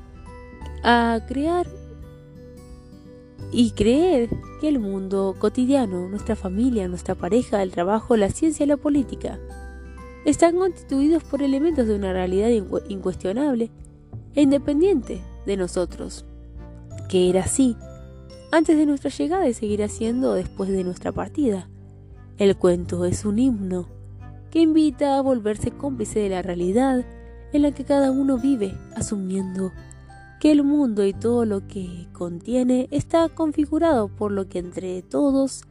[0.84, 1.66] a crear
[3.50, 8.68] y creer que el mundo cotidiano, nuestra familia, nuestra pareja, el trabajo, la ciencia y
[8.68, 9.40] la política
[10.24, 12.50] están constituidos por elementos de una realidad
[12.88, 13.72] incuestionable
[14.36, 16.24] e independiente de nosotros,
[17.08, 17.76] que era así
[18.52, 21.68] antes de nuestra llegada y seguirá siendo después de nuestra partida.
[22.38, 23.93] El cuento es un himno
[24.54, 27.04] que invita a volverse cómplice de la realidad
[27.52, 29.72] en la que cada uno vive, asumiendo
[30.38, 35.64] que el mundo y todo lo que contiene está configurado por lo que entre todos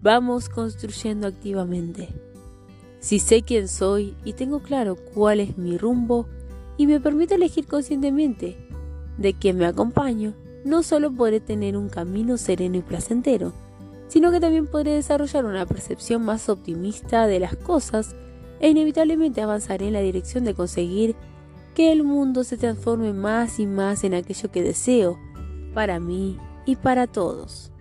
[0.00, 2.08] vamos construyendo activamente.
[2.98, 6.26] Si sé quién soy y tengo claro cuál es mi rumbo
[6.78, 8.56] y me permito elegir conscientemente
[9.18, 10.32] de quién me acompaño,
[10.64, 13.52] no solo podré tener un camino sereno y placentero,
[14.14, 18.14] sino que también podré desarrollar una percepción más optimista de las cosas
[18.60, 21.16] e inevitablemente avanzaré en la dirección de conseguir
[21.74, 25.18] que el mundo se transforme más y más en aquello que deseo
[25.74, 27.72] para mí y para todos.